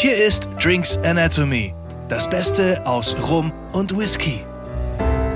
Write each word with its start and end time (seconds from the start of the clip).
Hier 0.00 0.16
ist 0.16 0.48
Drinks 0.62 0.96
Anatomy, 0.98 1.74
das 2.08 2.30
Beste 2.30 2.86
aus 2.86 3.28
Rum 3.28 3.52
und 3.72 3.98
Whisky. 3.98 4.44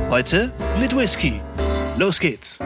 Heute 0.08 0.52
mit 0.78 0.94
Whisky. 0.94 1.40
Los 1.98 2.20
geht's! 2.20 2.60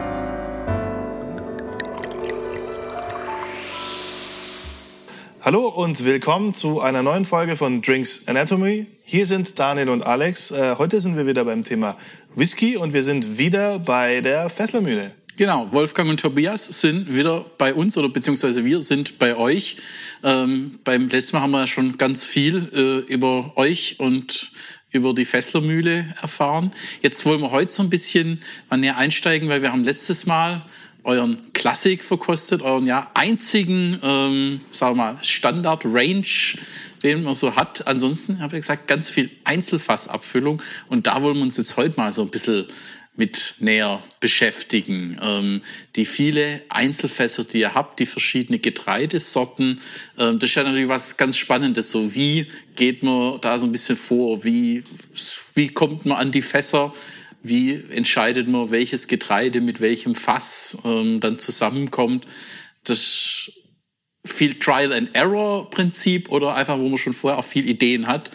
Hallo 5.41 5.69
und 5.69 6.05
willkommen 6.05 6.53
zu 6.53 6.81
einer 6.81 7.01
neuen 7.01 7.25
Folge 7.25 7.55
von 7.55 7.81
Drinks 7.81 8.27
Anatomy. 8.27 8.85
Hier 9.03 9.25
sind 9.25 9.57
Daniel 9.57 9.89
und 9.89 10.05
Alex. 10.05 10.51
Äh, 10.51 10.75
heute 10.77 10.99
sind 10.99 11.17
wir 11.17 11.25
wieder 11.25 11.45
beim 11.45 11.63
Thema 11.63 11.97
Whisky 12.35 12.77
und 12.77 12.93
wir 12.93 13.01
sind 13.01 13.39
wieder 13.39 13.79
bei 13.79 14.21
der 14.21 14.51
Fesslermühle. 14.51 15.13
Genau, 15.37 15.71
Wolfgang 15.71 16.09
und 16.09 16.19
Tobias 16.19 16.65
sind 16.65 17.13
wieder 17.13 17.45
bei 17.59 17.71
uns 17.71 17.95
oder 17.95 18.09
beziehungsweise 18.09 18.65
wir 18.65 18.81
sind 18.81 19.19
bei 19.19 19.37
euch. 19.37 19.77
Ähm, 20.23 20.79
beim 20.83 21.09
letzten 21.09 21.35
Mal 21.35 21.43
haben 21.43 21.51
wir 21.51 21.59
ja 21.59 21.67
schon 21.67 21.95
ganz 21.99 22.25
viel 22.25 22.71
äh, 22.73 23.13
über 23.13 23.55
euch 23.55 23.99
und 23.99 24.49
über 24.91 25.13
die 25.13 25.25
Fesslermühle 25.25 26.07
erfahren. 26.19 26.71
Jetzt 27.03 27.23
wollen 27.23 27.39
wir 27.41 27.51
heute 27.51 27.71
so 27.71 27.83
ein 27.83 27.91
bisschen 27.91 28.41
mal 28.71 28.77
näher 28.77 28.97
einsteigen, 28.97 29.47
weil 29.47 29.61
wir 29.61 29.71
haben 29.71 29.83
letztes 29.83 30.25
Mal 30.25 30.65
euren 31.03 31.37
Klassik 31.53 32.03
verkostet, 32.03 32.63
euren 32.63 32.87
ja 32.87 33.11
einzigen, 33.13 33.99
ähm, 34.01 34.61
sagen 34.71 34.97
wir 34.97 35.13
mal, 35.13 35.17
Standard-Range, 35.21 36.25
den 37.03 37.21
man 37.21 37.35
so 37.35 37.55
hat. 37.55 37.85
Ansonsten 37.85 38.39
habe 38.39 38.55
ich 38.55 38.61
gesagt, 38.61 38.87
ganz 38.87 39.11
viel 39.11 39.29
Einzelfassabfüllung 39.43 40.63
und 40.89 41.05
da 41.05 41.21
wollen 41.21 41.35
wir 41.35 41.43
uns 41.43 41.57
jetzt 41.57 41.77
heute 41.77 41.95
mal 41.97 42.11
so 42.11 42.23
ein 42.23 42.29
bisschen 42.29 42.65
mit 43.17 43.55
näher 43.59 44.01
beschäftigen. 44.19 45.19
Ähm, 45.21 45.61
die 45.95 46.05
viele 46.05 46.61
Einzelfässer, 46.69 47.43
die 47.43 47.59
ihr 47.59 47.73
habt, 47.73 47.99
die 47.99 48.05
verschiedene 48.05 48.59
Getreidesorten, 48.59 49.81
ähm, 50.17 50.39
das 50.39 50.51
ist 50.51 50.55
ja 50.55 50.63
natürlich 50.63 50.87
was 50.87 51.17
ganz 51.17 51.35
Spannendes. 51.35 51.91
So, 51.91 52.15
wie 52.15 52.47
geht 52.75 53.03
man 53.03 53.41
da 53.41 53.57
so 53.57 53.65
ein 53.65 53.71
bisschen 53.71 53.97
vor? 53.97 54.43
Wie, 54.43 54.83
wie 55.55 55.69
kommt 55.69 56.05
man 56.05 56.17
an 56.17 56.31
die 56.31 56.43
Fässer? 56.43 56.93
Wie 57.41 57.83
entscheidet 57.89 58.47
man, 58.47 58.69
welches 58.69 59.07
Getreide 59.07 59.61
mit 59.61 59.81
welchem 59.81 60.13
Fass 60.13 60.77
ähm, 60.85 61.19
dann 61.19 61.39
zusammenkommt? 61.39 62.27
Das 62.83 63.51
viel 64.25 64.53
Trial 64.59 64.93
and 64.93 65.09
Error 65.13 65.69
Prinzip 65.71 66.29
oder 66.29 66.55
einfach, 66.55 66.77
wo 66.77 66.87
man 66.87 66.97
schon 66.97 67.13
vorher 67.13 67.39
auch 67.39 67.45
viel 67.45 67.67
Ideen 67.67 68.05
hat. 68.05 68.29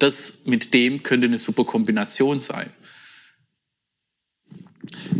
Das 0.00 0.42
mit 0.46 0.74
dem 0.74 1.04
könnte 1.04 1.28
eine 1.28 1.38
super 1.38 1.64
Kombination 1.64 2.40
sein. 2.40 2.72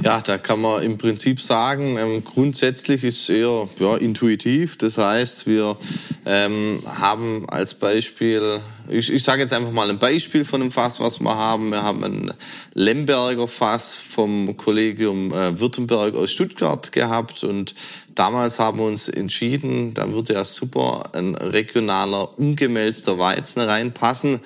Ja, 0.02 0.20
da 0.20 0.38
kann 0.38 0.60
man 0.60 0.82
im 0.82 0.98
Prinzip 0.98 1.40
sagen, 1.40 1.96
ähm, 1.98 2.24
grundsätzlich 2.24 3.04
ist 3.04 3.22
es 3.22 3.28
eher 3.28 3.68
ja, 3.78 3.96
intuitiv. 3.96 4.76
Das 4.76 4.98
heißt, 4.98 5.46
wir 5.46 5.78
ähm, 6.26 6.82
haben 6.84 7.48
als 7.48 7.74
Beispiel, 7.74 8.60
ich, 8.88 9.12
ich 9.12 9.22
sage 9.22 9.42
jetzt 9.42 9.52
einfach 9.52 9.72
mal 9.72 9.88
ein 9.88 9.98
Beispiel 9.98 10.44
von 10.44 10.60
einem 10.60 10.70
Fass, 10.70 11.00
was 11.00 11.20
wir 11.20 11.34
haben. 11.34 11.70
Wir 11.70 11.82
haben 11.82 12.04
ein 12.04 12.32
Lemberger 12.74 13.48
Fass 13.48 13.96
vom 13.96 14.56
Kollegium 14.56 15.32
äh, 15.32 15.58
Württemberg 15.58 16.14
aus 16.14 16.30
Stuttgart 16.30 16.92
gehabt 16.92 17.42
und 17.44 17.74
damals 18.14 18.58
haben 18.58 18.78
wir 18.78 18.86
uns 18.86 19.08
entschieden, 19.08 19.94
da 19.94 20.10
würde 20.10 20.34
ja 20.34 20.44
super 20.44 21.10
ein 21.12 21.34
regionaler, 21.34 22.38
ungemälzter 22.38 23.18
Weizen 23.18 23.60
reinpassen 23.60 24.40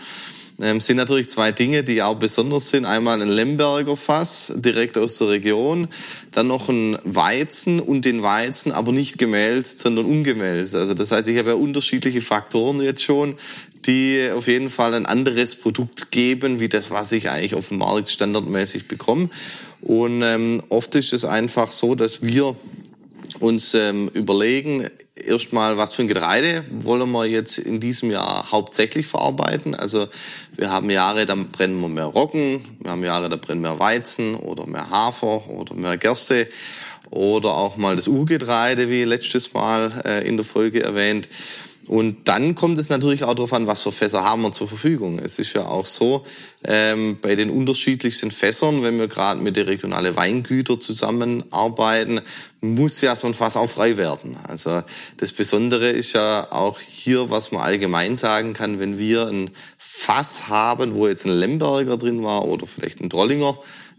ähm, 0.60 0.80
sind 0.80 0.96
natürlich 0.96 1.30
zwei 1.30 1.52
Dinge, 1.52 1.84
die 1.84 2.02
auch 2.02 2.16
besonders 2.16 2.70
sind. 2.70 2.84
Einmal 2.84 3.22
ein 3.22 3.28
Lemberger 3.28 3.96
Fass, 3.96 4.52
direkt 4.56 4.98
aus 4.98 5.18
der 5.18 5.28
Region. 5.28 5.88
Dann 6.32 6.48
noch 6.48 6.68
ein 6.68 6.98
Weizen 7.04 7.80
und 7.80 8.04
den 8.04 8.22
Weizen 8.22 8.72
aber 8.72 8.92
nicht 8.92 9.18
gemälzt, 9.18 9.78
sondern 9.78 10.04
ungemälzt. 10.04 10.74
Also 10.74 10.94
das 10.94 11.12
heißt, 11.12 11.28
ich 11.28 11.38
habe 11.38 11.50
ja 11.50 11.56
unterschiedliche 11.56 12.20
Faktoren 12.20 12.80
jetzt 12.80 13.02
schon, 13.02 13.36
die 13.86 14.28
auf 14.34 14.48
jeden 14.48 14.68
Fall 14.68 14.94
ein 14.94 15.06
anderes 15.06 15.54
Produkt 15.54 16.10
geben, 16.10 16.58
wie 16.60 16.68
das, 16.68 16.90
was 16.90 17.12
ich 17.12 17.30
eigentlich 17.30 17.54
auf 17.54 17.68
dem 17.68 17.78
Markt 17.78 18.10
standardmäßig 18.10 18.88
bekomme. 18.88 19.30
Und 19.80 20.22
ähm, 20.22 20.62
oft 20.70 20.94
ist 20.96 21.12
es 21.12 21.24
einfach 21.24 21.70
so, 21.70 21.94
dass 21.94 22.22
wir 22.22 22.56
uns 23.40 23.74
ähm, 23.74 24.08
überlegen, 24.08 24.88
erstmal, 25.14 25.76
was 25.76 25.94
für 25.94 26.02
ein 26.02 26.08
Getreide 26.08 26.64
wollen 26.70 27.10
wir 27.10 27.26
jetzt 27.26 27.58
in 27.58 27.80
diesem 27.80 28.10
Jahr 28.10 28.50
hauptsächlich 28.50 29.06
verarbeiten. 29.06 29.74
Also 29.74 30.08
wir 30.56 30.70
haben 30.70 30.90
Jahre, 30.90 31.26
da 31.26 31.34
brennen 31.34 31.80
wir 31.80 31.88
mehr 31.88 32.06
Roggen, 32.06 32.64
wir 32.80 32.90
haben 32.90 33.04
Jahre, 33.04 33.28
da 33.28 33.36
brennen 33.36 33.60
mehr 33.60 33.78
Weizen 33.78 34.34
oder 34.34 34.66
mehr 34.66 34.90
Hafer 34.90 35.48
oder 35.48 35.74
mehr 35.74 35.96
Gerste 35.96 36.48
oder 37.10 37.54
auch 37.56 37.76
mal 37.76 37.96
das 37.96 38.08
Urgetreide, 38.08 38.90
wie 38.90 39.04
letztes 39.04 39.52
Mal 39.54 40.02
äh, 40.04 40.28
in 40.28 40.36
der 40.36 40.44
Folge 40.44 40.82
erwähnt. 40.82 41.28
Und 41.88 42.28
dann 42.28 42.54
kommt 42.54 42.78
es 42.78 42.90
natürlich 42.90 43.24
auch 43.24 43.34
darauf 43.34 43.54
an, 43.54 43.66
was 43.66 43.82
für 43.82 43.92
Fässer 43.92 44.22
haben 44.22 44.42
wir 44.42 44.52
zur 44.52 44.68
Verfügung. 44.68 45.18
Es 45.18 45.38
ist 45.38 45.54
ja 45.54 45.66
auch 45.66 45.86
so, 45.86 46.26
ähm, 46.64 47.16
bei 47.22 47.34
den 47.34 47.48
unterschiedlichsten 47.48 48.30
Fässern, 48.30 48.82
wenn 48.82 48.98
wir 48.98 49.08
gerade 49.08 49.40
mit 49.40 49.56
den 49.56 49.64
regionalen 49.64 50.14
Weingütern 50.14 50.82
zusammenarbeiten, 50.82 52.20
muss 52.60 53.00
ja 53.00 53.14
so 53.14 53.26
ein 53.26 53.34
Fass 53.34 53.56
auch 53.56 53.70
frei 53.70 53.96
werden. 53.96 54.36
Also 54.46 54.82
das 55.16 55.32
Besondere 55.32 55.90
ist 55.90 56.12
ja 56.12 56.50
auch 56.50 56.80
hier, 56.80 57.30
was 57.30 57.52
man 57.52 57.62
allgemein 57.62 58.16
sagen 58.16 58.52
kann, 58.52 58.80
wenn 58.80 58.98
wir 58.98 59.26
ein 59.28 59.50
Fass 59.78 60.48
haben, 60.48 60.94
wo 60.94 61.06
jetzt 61.06 61.24
ein 61.24 61.32
Lemberger 61.32 61.96
drin 61.96 62.22
war 62.24 62.46
oder 62.46 62.66
vielleicht 62.66 63.00
ein 63.00 63.08
Drollinger, 63.08 63.58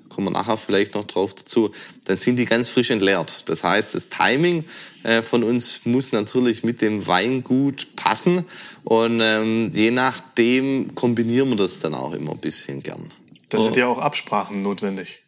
kommen 0.09 0.28
wir 0.28 0.31
nachher 0.31 0.58
vielleicht 0.58 0.96
noch 0.96 1.06
drauf 1.06 1.34
dazu, 1.34 1.72
dann 2.06 2.18
sind 2.18 2.36
die 2.36 2.46
ganz 2.46 2.68
frisch 2.68 2.90
entleert. 2.90 3.47
Das 3.47 3.64
heißt, 3.64 3.96
das 3.96 4.09
Timing 4.09 4.66
äh, 5.03 5.22
von 5.22 5.44
uns 5.44 5.81
muss 5.86 6.12
natürlich 6.12 6.64
mit 6.64 6.81
dem 6.81 7.08
Weingut 7.08 7.96
passen 7.96 8.46
und 8.84 9.22
ähm, 9.22 9.70
je 9.74 9.91
nachdem 9.91 10.94
kombinieren 10.96 11.50
wir 11.50 11.58
das 11.58 11.80
dann 11.80 11.94
auch 11.94 12.14
immer 12.14 12.31
ein 12.31 12.40
bisschen 12.40 12.84
gern. 12.84 13.06
Da 13.50 13.59
sind 13.59 13.78
ja 13.78 13.88
auch 13.88 14.00
Absprachen 14.00 14.62
notwendig. 14.62 15.24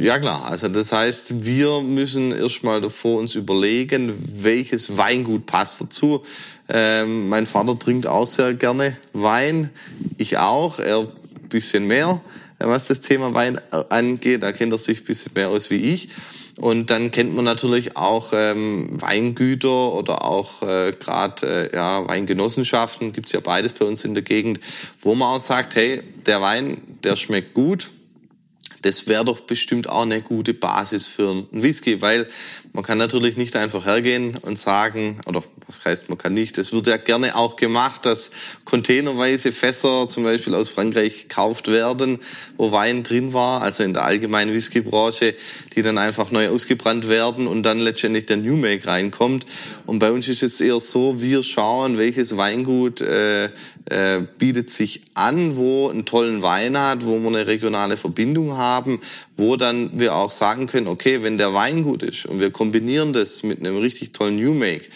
Ja 0.00 0.20
klar, 0.20 0.44
also 0.44 0.68
das 0.68 0.92
heißt, 0.92 1.44
wir 1.44 1.80
müssen 1.80 2.30
erstmal 2.30 2.80
davor 2.80 3.18
uns 3.18 3.34
überlegen, 3.34 4.14
welches 4.40 4.96
Weingut 4.96 5.46
passt 5.46 5.80
dazu. 5.80 6.22
Ähm, 6.68 7.28
mein 7.28 7.46
Vater 7.46 7.76
trinkt 7.76 8.06
auch 8.06 8.26
sehr 8.26 8.54
gerne 8.54 8.96
Wein, 9.12 9.70
ich 10.16 10.38
auch, 10.38 10.78
er 10.78 11.00
ein 11.00 11.48
bisschen 11.48 11.88
mehr, 11.88 12.20
was 12.60 12.86
das 12.86 13.00
Thema 13.00 13.34
Wein 13.34 13.60
angeht, 13.88 14.44
da 14.44 14.52
kennt 14.52 14.72
er 14.72 14.78
sich 14.78 15.00
ein 15.00 15.04
bisschen 15.04 15.32
mehr 15.34 15.48
aus 15.48 15.68
wie 15.70 15.92
ich. 15.92 16.10
Und 16.60 16.90
dann 16.90 17.10
kennt 17.10 17.34
man 17.34 17.44
natürlich 17.44 17.96
auch 17.96 18.32
ähm, 18.32 19.00
Weingüter 19.00 19.94
oder 19.94 20.24
auch 20.24 20.62
äh, 20.62 20.92
gerade 20.92 21.70
äh, 21.72 21.76
ja, 21.76 22.06
Weingenossenschaften, 22.06 23.12
gibt's 23.12 23.32
ja 23.32 23.40
beides 23.40 23.72
bei 23.72 23.84
uns 23.84 24.04
in 24.04 24.14
der 24.14 24.22
Gegend, 24.22 24.60
wo 25.00 25.16
man 25.16 25.34
auch 25.34 25.40
sagt, 25.40 25.74
hey, 25.74 26.02
der 26.26 26.40
Wein, 26.40 26.78
der 27.02 27.16
schmeckt 27.16 27.54
gut, 27.54 27.90
das 28.82 29.06
wäre 29.06 29.24
doch 29.24 29.40
bestimmt 29.40 29.88
auch 29.88 30.02
eine 30.02 30.22
gute 30.22 30.54
Basis 30.54 31.06
für 31.06 31.30
einen 31.30 31.48
Whisky, 31.50 32.00
weil 32.00 32.28
man 32.72 32.84
kann 32.84 32.98
natürlich 32.98 33.36
nicht 33.36 33.56
einfach 33.56 33.84
hergehen 33.84 34.36
und 34.42 34.58
sagen, 34.58 35.20
oder 35.26 35.42
was 35.68 35.84
heißt, 35.84 36.08
man 36.08 36.16
kann 36.16 36.32
nicht, 36.32 36.56
es 36.56 36.72
wird 36.72 36.86
ja 36.86 36.96
gerne 36.96 37.36
auch 37.36 37.56
gemacht, 37.56 38.06
dass 38.06 38.30
containerweise 38.64 39.52
Fässer 39.52 40.08
zum 40.08 40.24
Beispiel 40.24 40.54
aus 40.54 40.70
Frankreich 40.70 41.28
gekauft 41.28 41.68
werden, 41.68 42.20
wo 42.56 42.72
Wein 42.72 43.02
drin 43.02 43.34
war, 43.34 43.60
also 43.60 43.84
in 43.84 43.92
der 43.92 44.04
allgemeinen 44.04 44.54
Whiskybranche, 44.54 45.34
die 45.76 45.82
dann 45.82 45.98
einfach 45.98 46.30
neu 46.30 46.48
ausgebrannt 46.48 47.08
werden 47.08 47.46
und 47.46 47.64
dann 47.64 47.80
letztendlich 47.80 48.24
der 48.24 48.38
New 48.38 48.56
Make 48.56 48.86
reinkommt. 48.86 49.44
Und 49.84 49.98
bei 49.98 50.10
uns 50.10 50.26
ist 50.28 50.42
es 50.42 50.58
eher 50.62 50.80
so, 50.80 51.20
wir 51.20 51.42
schauen, 51.42 51.98
welches 51.98 52.38
Weingut 52.38 53.02
äh, 53.02 53.50
äh, 53.90 54.22
bietet 54.38 54.70
sich 54.70 55.02
an, 55.14 55.56
wo 55.56 55.88
einen 55.88 56.04
tollen 56.04 56.42
Wein 56.42 56.78
hat, 56.78 57.04
wo 57.04 57.18
wir 57.18 57.28
eine 57.28 57.46
regionale 57.46 57.96
Verbindung 57.96 58.56
haben, 58.56 59.00
wo 59.36 59.56
dann 59.56 59.98
wir 59.98 60.14
auch 60.14 60.30
sagen 60.30 60.66
können, 60.66 60.88
okay, 60.88 61.22
wenn 61.22 61.38
der 61.38 61.54
Wein 61.54 61.82
gut 61.82 62.02
ist 62.02 62.26
und 62.26 62.40
wir 62.40 62.50
kombinieren 62.50 63.12
das 63.12 63.42
mit 63.42 63.60
einem 63.60 63.78
richtig 63.78 64.12
tollen 64.12 64.36
New 64.36 64.52
Make, 64.52 64.86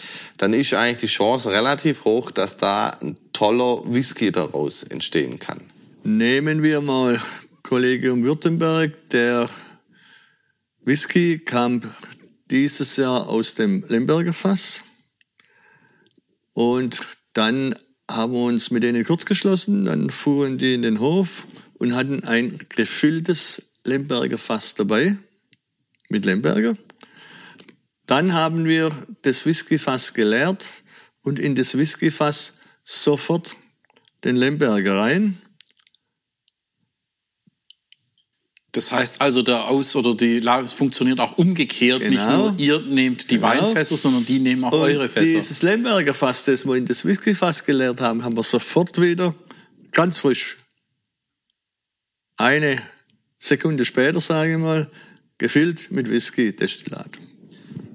dann 0.43 0.55
ist 0.55 0.75
eigentlich 0.75 1.03
die 1.03 1.07
Chance 1.07 1.53
relativ 1.53 2.05
hoch, 2.05 2.33
dass 2.33 2.57
da 2.57 2.89
ein 3.01 3.17
toller 3.33 3.81
Whisky 3.85 4.33
daraus 4.33 4.83
entstehen 4.83 5.39
kann. 5.39 5.61
Nehmen 6.03 6.65
wir 6.65 6.81
mal 6.81 7.23
Kollegium 7.63 8.25
Württemberg. 8.25 8.93
Der 9.11 9.49
Whisky 10.81 11.39
kam 11.39 11.83
dieses 12.51 12.97
Jahr 12.97 13.29
aus 13.29 13.55
dem 13.55 13.85
Lemberger 13.87 14.33
Fass. 14.33 14.83
Und 16.55 17.01
dann 17.35 17.77
haben 18.11 18.33
wir 18.33 18.47
uns 18.47 18.73
mit 18.73 18.83
denen 18.83 19.05
kurz 19.05 19.25
geschlossen. 19.25 19.85
Dann 19.85 20.11
fuhren 20.11 20.59
die 20.59 20.75
in 20.75 20.83
den 20.83 20.99
Hof 20.99 21.47
und 21.75 21.95
hatten 21.95 22.25
ein 22.25 22.59
gefülltes 22.69 23.63
Lemberger 23.85 24.39
Fass 24.39 24.75
dabei. 24.75 25.17
Mit 26.09 26.25
Lemberger. 26.25 26.77
Dann 28.13 28.35
haben 28.35 28.67
wir 28.67 28.91
das 29.23 29.47
Whiskyfass 29.47 30.13
geleert 30.13 30.69
und 31.23 31.39
in 31.39 31.55
das 31.55 31.79
Whiskyfass 31.79 32.59
sofort 32.85 33.57
den 34.23 34.37
Lemberger 34.37 34.99
rein. 34.99 35.41
Das 38.73 38.93
heißt 38.93 39.23
also, 39.23 39.41
der 39.41 39.67
Aus- 39.67 39.97
oder 39.97 40.15
die 40.15 40.41
Lage 40.41 40.69
funktioniert 40.69 41.21
auch 41.21 41.39
umgekehrt. 41.39 42.01
Nicht 42.03 42.23
Genau. 42.23 42.51
nur 42.51 42.59
ihr 42.59 42.81
nehmt 42.81 43.31
die 43.31 43.37
Genau. 43.37 43.49
Weinfässer, 43.49 43.97
sondern 43.97 44.27
die 44.27 44.41
nehmen 44.41 44.65
auch 44.65 44.73
Und 44.73 44.81
eure 44.81 45.09
Fässer. 45.09 45.25
dieses 45.25 45.63
Lemberger 45.63 46.13
Fass, 46.13 46.45
das 46.45 46.67
wir 46.67 46.75
in 46.75 46.85
das 46.85 47.07
Whiskyfass 47.07 47.65
geleert 47.65 48.03
haben, 48.03 48.23
haben 48.25 48.37
wir 48.37 48.43
sofort 48.43 49.01
wieder 49.01 49.35
ganz 49.91 50.19
frisch. 50.19 50.59
Eine 52.37 52.79
Sekunde 53.39 53.87
später, 53.87 54.21
sage 54.21 54.53
ich 54.53 54.59
mal, 54.59 54.91
gefüllt 55.39 55.91
mit 55.91 56.11
Whisky-Destillat. 56.11 57.19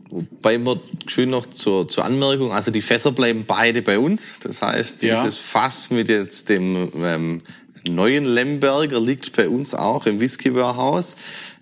Wobei 0.09 0.57
wir 0.57 0.80
schön 1.07 1.30
noch 1.30 1.45
zur, 1.45 1.88
zur 1.88 2.06
Anmerkung, 2.06 2.51
also 2.51 2.71
die 2.71 2.81
Fässer 2.81 3.12
bleiben 3.12 3.44
beide 3.45 3.81
bei 3.81 4.00
uns. 4.00 4.39
Das 4.39 4.62
heißt, 4.62 5.04
Ja. 5.04 5.21
dieses 5.21 5.38
Fass 5.39 5.89
mit 5.89 6.07
jetzt 6.07 6.50
dem 6.50 6.89
ähm, 6.95 7.42
neuen 7.88 8.25
Lemberger 8.25 9.01
liegt 9.01 9.36
bei 9.36 9.50
uns 9.50 9.74
auch 9.74 10.06
im 10.06 10.19
Whisky 10.19 10.54
Warehouse. 10.54 11.18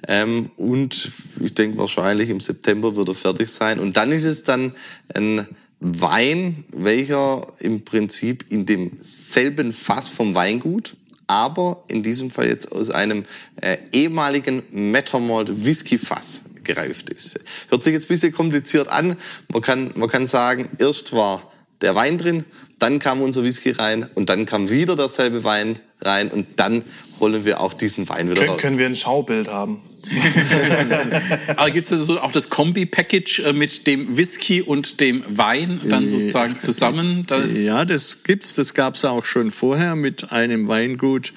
Ähm, 0.08 0.52
und 0.58 1.12
ich 1.44 1.54
denke 1.56 1.78
wahrscheinlich 1.80 2.30
im 2.30 2.40
September 2.40 2.96
wird 2.96 3.10
er 3.10 3.16
fertig 3.16 3.50
sein. 3.50 3.80
Und 3.80 3.98
dann 3.98 4.12
ist 4.12 4.26
es 4.26 4.44
dann 4.44 4.74
ein 5.14 5.48
Wein, 5.80 6.64
welcher 6.72 7.46
im 7.60 7.84
Prinzip 7.84 8.46
in 8.50 8.66
demselben 8.66 9.72
Fass 9.72 10.08
vom 10.08 10.36
Weingut, 10.36 10.96
aber 11.28 11.84
in 11.88 12.04
diesem 12.04 12.30
Fall 12.30 12.48
jetzt 12.48 12.72
aus 12.72 12.92
einem 12.92 13.26
äh, 13.60 13.78
ehemaligen 13.92 14.64
Mettermalt 14.72 15.66
Whisky 15.66 15.98
Fass 15.98 16.44
gereift 16.66 17.10
ist. 17.10 17.40
Hört 17.70 17.84
sich 17.84 17.94
jetzt 17.94 18.06
ein 18.06 18.10
bisschen 18.10 18.34
kompliziert 18.34 18.90
an. 18.90 19.18
Man 19.48 19.62
kann, 19.62 19.92
man 19.96 20.10
kann 20.10 20.28
sagen, 20.28 20.70
erst 20.80 21.14
war 21.14 21.52
der 21.82 21.96
Wein 21.96 22.18
drin, 22.18 22.46
dann 22.80 23.00
kam 23.00 23.22
unser 23.22 23.44
Whisky 23.44 23.72
rein 23.72 24.08
und 24.16 24.30
dann 24.30 24.46
kam 24.46 24.70
wieder 24.70 24.96
derselbe 24.96 25.44
Wein 25.44 25.80
rein 26.02 26.30
und 26.30 26.48
dann 26.58 26.84
holen 27.20 27.46
wir 27.46 27.62
auch 27.62 27.74
diesen 27.74 28.10
Wein 28.10 28.30
wieder 28.30 28.42
Können, 28.42 28.50
raus. 28.52 28.62
können 28.62 28.78
wir 28.78 28.86
ein 28.86 28.96
Schaubild 28.96 29.48
haben? 29.48 29.82
Aber 31.56 31.72
gibt 31.72 31.90
es 31.90 32.06
so 32.06 32.20
auch 32.20 32.32
das 32.32 32.50
Kombi-Package 32.50 33.40
äh, 33.40 33.54
mit 33.54 33.88
dem 33.88 34.18
Whisky 34.18 34.62
und 34.62 35.00
dem 35.00 35.24
Wein 35.28 35.80
dann 35.86 36.08
sozusagen 36.08 36.60
zusammen? 36.60 37.26
Das 37.28 37.64
Ja, 37.64 37.86
das 37.86 38.24
gibt's. 38.24 38.56
Das 38.56 38.74
gab's 38.74 39.04
auch 39.06 39.26
schon 39.26 39.50
vorher 39.52 39.96
mit 39.96 40.32
einem 40.32 40.68
Weingut 40.68 41.34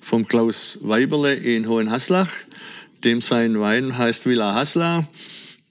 vom 0.00 0.26
Klaus 0.26 0.78
Weiberle 0.82 1.34
in 1.34 1.68
Hohenhaslach. 1.68 2.30
Dem 3.04 3.22
sein 3.22 3.58
Wein 3.58 3.96
heißt 3.96 4.26
Villa 4.26 4.54
Hasla. 4.54 5.08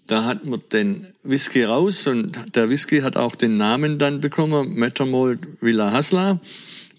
Da 0.07 0.25
hat 0.25 0.45
man 0.45 0.63
den 0.71 1.05
Whisky 1.21 1.63
raus 1.63 2.07
und 2.07 2.55
der 2.55 2.69
Whisky 2.69 3.01
hat 3.01 3.15
auch 3.15 3.35
den 3.35 3.57
Namen 3.57 3.99
dann 3.99 4.21
bekommen, 4.21 4.73
Metamol 4.73 5.37
Villa 5.61 5.91
Hasla 5.91 6.39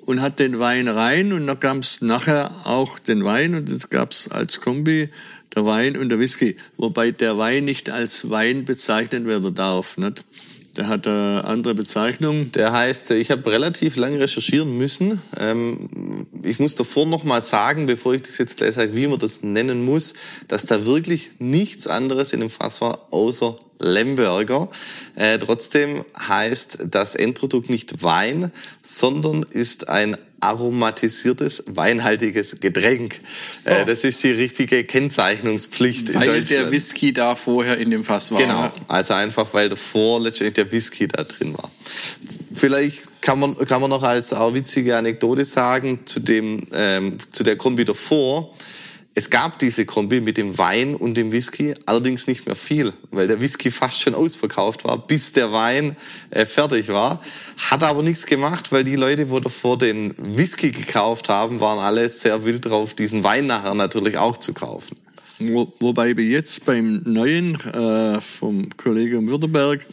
und 0.07 0.23
hat 0.23 0.39
den 0.39 0.61
Wein 0.61 0.87
rein 0.87 1.33
und 1.33 1.49
dann 1.49 1.59
gab's 1.59 2.03
nachher 2.03 2.51
auch 2.65 3.01
den 3.01 3.25
Wein 3.25 3.57
und 3.57 3.69
das 3.69 3.91
gab's 3.91 4.29
als 4.29 4.61
Kombi 4.61 5.09
der 5.57 5.65
Wein 5.65 5.97
und 5.97 6.11
der 6.11 6.21
Whisky, 6.21 6.57
wobei 6.77 7.11
der 7.11 7.37
Wein 7.37 7.65
nicht 7.65 7.91
als 7.91 8.31
Wein 8.31 8.65
bezeichnet 8.65 9.27
werden 9.27 9.55
darf. 9.55 9.97
Nicht? 9.97 10.23
Der 10.77 10.89
hat 10.89 11.07
eine 11.07 11.45
andere 11.45 11.75
Bezeichnung. 11.75 12.53
Der 12.53 12.73
heißt, 12.73 13.11
ich 13.13 13.31
habe 13.31 13.51
relativ 13.51 13.97
lange 13.97 14.21
recherchieren 14.21 14.79
müssen. 14.79 15.21
Ähm, 15.39 16.27
ich 16.45 16.59
muss 16.59 16.77
davor 16.77 17.07
noch 17.07 17.25
mal 17.25 17.43
sagen, 17.43 17.87
bevor 17.87 18.15
ich 18.15 18.23
das 18.23 18.39
jetzt 18.39 18.59
gleich 18.59 18.77
sage, 18.77 18.95
wie 18.95 19.09
man 19.09 19.19
das 19.19 19.43
nennen 19.43 19.85
muss, 19.85 20.15
dass 20.47 20.67
da 20.67 20.87
wirklich 20.87 21.31
nichts 21.39 21.87
anderes 21.87 22.33
in 22.33 22.41
dem 22.41 22.51
Fass 22.51 22.81
war, 22.81 23.09
außer 23.11 23.59
Lemberger. 23.81 24.69
Äh, 25.17 25.39
trotzdem 25.39 26.05
heißt 26.19 26.87
das 26.91 27.17
Endprodukt 27.17 27.69
nicht 27.69 28.03
Wein, 28.03 28.53
sondern 28.83 29.43
ist 29.43 29.89
ein 29.89 30.17
aromatisiertes, 30.41 31.65
weinhaltiges 31.67 32.61
Getränk. 32.61 33.21
Äh, 33.65 33.85
das 33.85 34.05
ist 34.05 34.23
die 34.23 34.31
richtige 34.31 34.85
Kennzeichnungspflicht 34.85 36.11
in 36.11 36.21
weil 36.21 36.27
Deutschland. 36.27 36.51
der 36.51 36.73
Whisky 36.73 37.13
da 37.13 37.35
vorher 37.35 37.79
in 37.79 37.91
dem 37.91 38.05
Fass 38.05 38.33
war. 38.33 38.41
Genau, 38.41 38.71
also 38.89 39.15
einfach, 39.15 39.53
weil 39.53 39.69
davor 39.69 40.21
letztendlich 40.21 40.55
der 40.55 40.73
Whisky 40.73 41.09
da 41.09 41.25
drin 41.25 41.57
war. 41.57 41.71
Vielleicht 42.55 43.21
kann 43.21 43.39
man, 43.39 43.57
kann 43.67 43.81
man 43.81 43.91
noch 43.91 44.03
als 44.03 44.33
auch 44.33 44.55
witzige 44.55 44.97
Anekdote 44.97 45.45
sagen 45.45 46.07
zu, 46.07 46.21
dem, 46.21 46.67
ähm, 46.73 47.19
zu 47.31 47.45
der 47.45 47.57
Kombi 47.57 47.85
davor. 47.85 48.53
Es 49.13 49.29
gab 49.29 49.59
diese 49.59 49.87
Kombi 49.87 50.21
mit 50.21 50.37
dem 50.37 50.57
Wein 50.57 50.95
und 50.95 51.15
dem 51.15 51.33
Whisky, 51.33 51.75
allerdings 51.85 52.29
nicht 52.29 52.47
mehr 52.47 52.55
viel, 52.55 52.93
weil 53.11 53.27
der 53.27 53.41
Whisky 53.41 53.73
fast 53.73 54.01
schon 54.01 54.15
ausverkauft 54.15 54.85
war, 54.85 54.99
bis 54.99 55.33
der 55.33 55.51
Wein 55.51 55.97
äh, 56.31 56.47
fertig 56.47 56.89
war. 56.89 57.21
Hat 57.57 57.83
aber 57.83 58.05
nichts 58.05 58.25
gemacht, 58.27 58.71
weil 58.71 58.85
die 58.85 58.95
Leute, 58.95 59.29
wo 59.31 59.41
davor 59.41 59.79
den 59.79 60.15
Whisky 60.17 60.71
gekauft 60.71 61.29
haben, 61.29 61.59
waren 61.59 61.81
alle 61.81 62.09
sehr 62.09 62.45
wild 62.45 62.67
drauf, 62.67 62.95
diesen 62.95 63.25
Wein 63.25 63.47
nachher 63.47 63.75
natürlich 63.75 64.17
auch 64.17 64.37
zu 64.37 64.53
kaufen. 64.53 64.97
Wo, 65.41 65.73
wobei 65.81 66.17
wir 66.17 66.27
jetzt 66.27 66.65
beim 66.65 67.03
neuen 67.05 67.57
äh, 67.61 68.21
vom 68.21 68.69
Kollegen 68.77 69.29
Württemberg, 69.29 69.87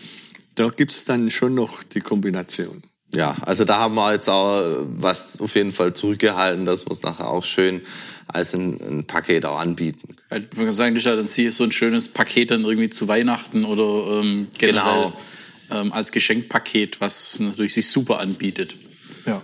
da 0.54 0.70
gibt's 0.70 1.06
dann 1.06 1.32
schon 1.32 1.56
noch 1.56 1.82
die 1.82 2.02
Kombination. 2.02 2.84
Ja, 3.14 3.38
also 3.42 3.64
da 3.64 3.80
haben 3.80 3.96
wir 3.96 4.14
jetzt 4.14 4.30
auch 4.30 4.62
was 4.98 5.40
auf 5.40 5.56
jeden 5.56 5.72
Fall 5.72 5.94
zurückgehalten, 5.94 6.66
dass 6.66 6.86
wir 6.86 6.92
es 6.92 7.04
nachher 7.04 7.30
auch 7.30 7.44
schön 7.44 7.82
als 8.28 8.54
ein, 8.54 8.80
ein 8.82 9.04
Paket 9.08 9.46
auch 9.46 9.60
anbieten. 9.60 10.16
Man 10.30 10.50
kann 10.50 10.72
sagen, 10.72 10.96
das 10.96 11.02
ist 11.04 11.06
ja 11.06 11.16
dann 11.16 11.52
so 11.52 11.64
ein 11.64 11.72
schönes 11.72 12.10
Paket 12.10 12.52
dann 12.52 12.64
irgendwie 12.66 12.90
zu 12.90 13.08
Weihnachten 13.08 13.64
oder 13.66 14.22
ähm, 14.22 14.48
generell 14.58 15.12
Genau. 15.70 15.82
ähm, 15.82 15.94
als 15.94 16.12
Geschenkpaket, 16.12 17.00
was 17.02 17.40
natürlich 17.40 17.74
sich 17.74 17.90
super 17.90 18.20
anbietet. 18.20 18.76
Ja. 19.26 19.42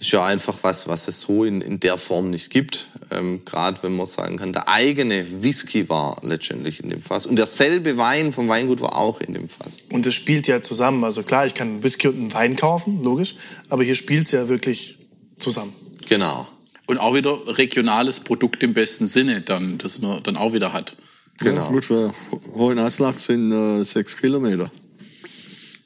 Ist 0.00 0.12
ja 0.12 0.24
einfach 0.24 0.58
was, 0.62 0.86
was 0.86 1.08
es 1.08 1.20
so 1.22 1.42
in, 1.44 1.60
in 1.60 1.80
der 1.80 1.98
Form 1.98 2.30
nicht 2.30 2.50
gibt. 2.50 2.88
Ähm, 3.10 3.44
Gerade 3.44 3.82
wenn 3.82 3.96
man 3.96 4.06
sagen 4.06 4.36
kann, 4.36 4.52
der 4.52 4.68
eigene 4.68 5.42
Whisky 5.42 5.88
war 5.88 6.20
letztendlich 6.22 6.80
in 6.84 6.88
dem 6.88 7.00
Fass. 7.00 7.26
Und 7.26 7.34
derselbe 7.34 7.96
Wein 7.96 8.32
vom 8.32 8.46
Weingut 8.48 8.80
war 8.80 8.96
auch 8.96 9.20
in 9.20 9.34
dem 9.34 9.48
Fass. 9.48 9.78
Und 9.90 10.06
es 10.06 10.14
spielt 10.14 10.46
ja 10.46 10.62
zusammen. 10.62 11.02
Also 11.02 11.24
klar, 11.24 11.46
ich 11.46 11.54
kann 11.54 11.68
einen 11.68 11.82
Whisky 11.82 12.06
und 12.06 12.16
einen 12.16 12.32
Wein 12.32 12.54
kaufen, 12.54 13.02
logisch. 13.02 13.34
Aber 13.70 13.82
hier 13.82 13.96
spielt 13.96 14.26
es 14.26 14.32
ja 14.32 14.48
wirklich 14.48 14.98
zusammen. 15.38 15.72
Genau. 16.08 16.46
Und 16.88 16.96
auch 16.96 17.14
wieder 17.14 17.38
regionales 17.58 18.20
Produkt 18.20 18.62
im 18.62 18.72
besten 18.72 19.06
Sinne, 19.06 19.42
dann, 19.42 19.76
das 19.76 19.98
man 19.98 20.22
dann 20.22 20.38
auch 20.38 20.54
wieder 20.54 20.72
hat. 20.72 20.96
Genau. 21.38 21.64
Ja, 21.64 21.68
gut, 21.68 21.84
für 21.84 22.14
Hohenaslach 22.54 23.18
sind 23.18 23.52
äh, 23.52 23.84
sechs 23.84 24.16
Kilometer. 24.16 24.70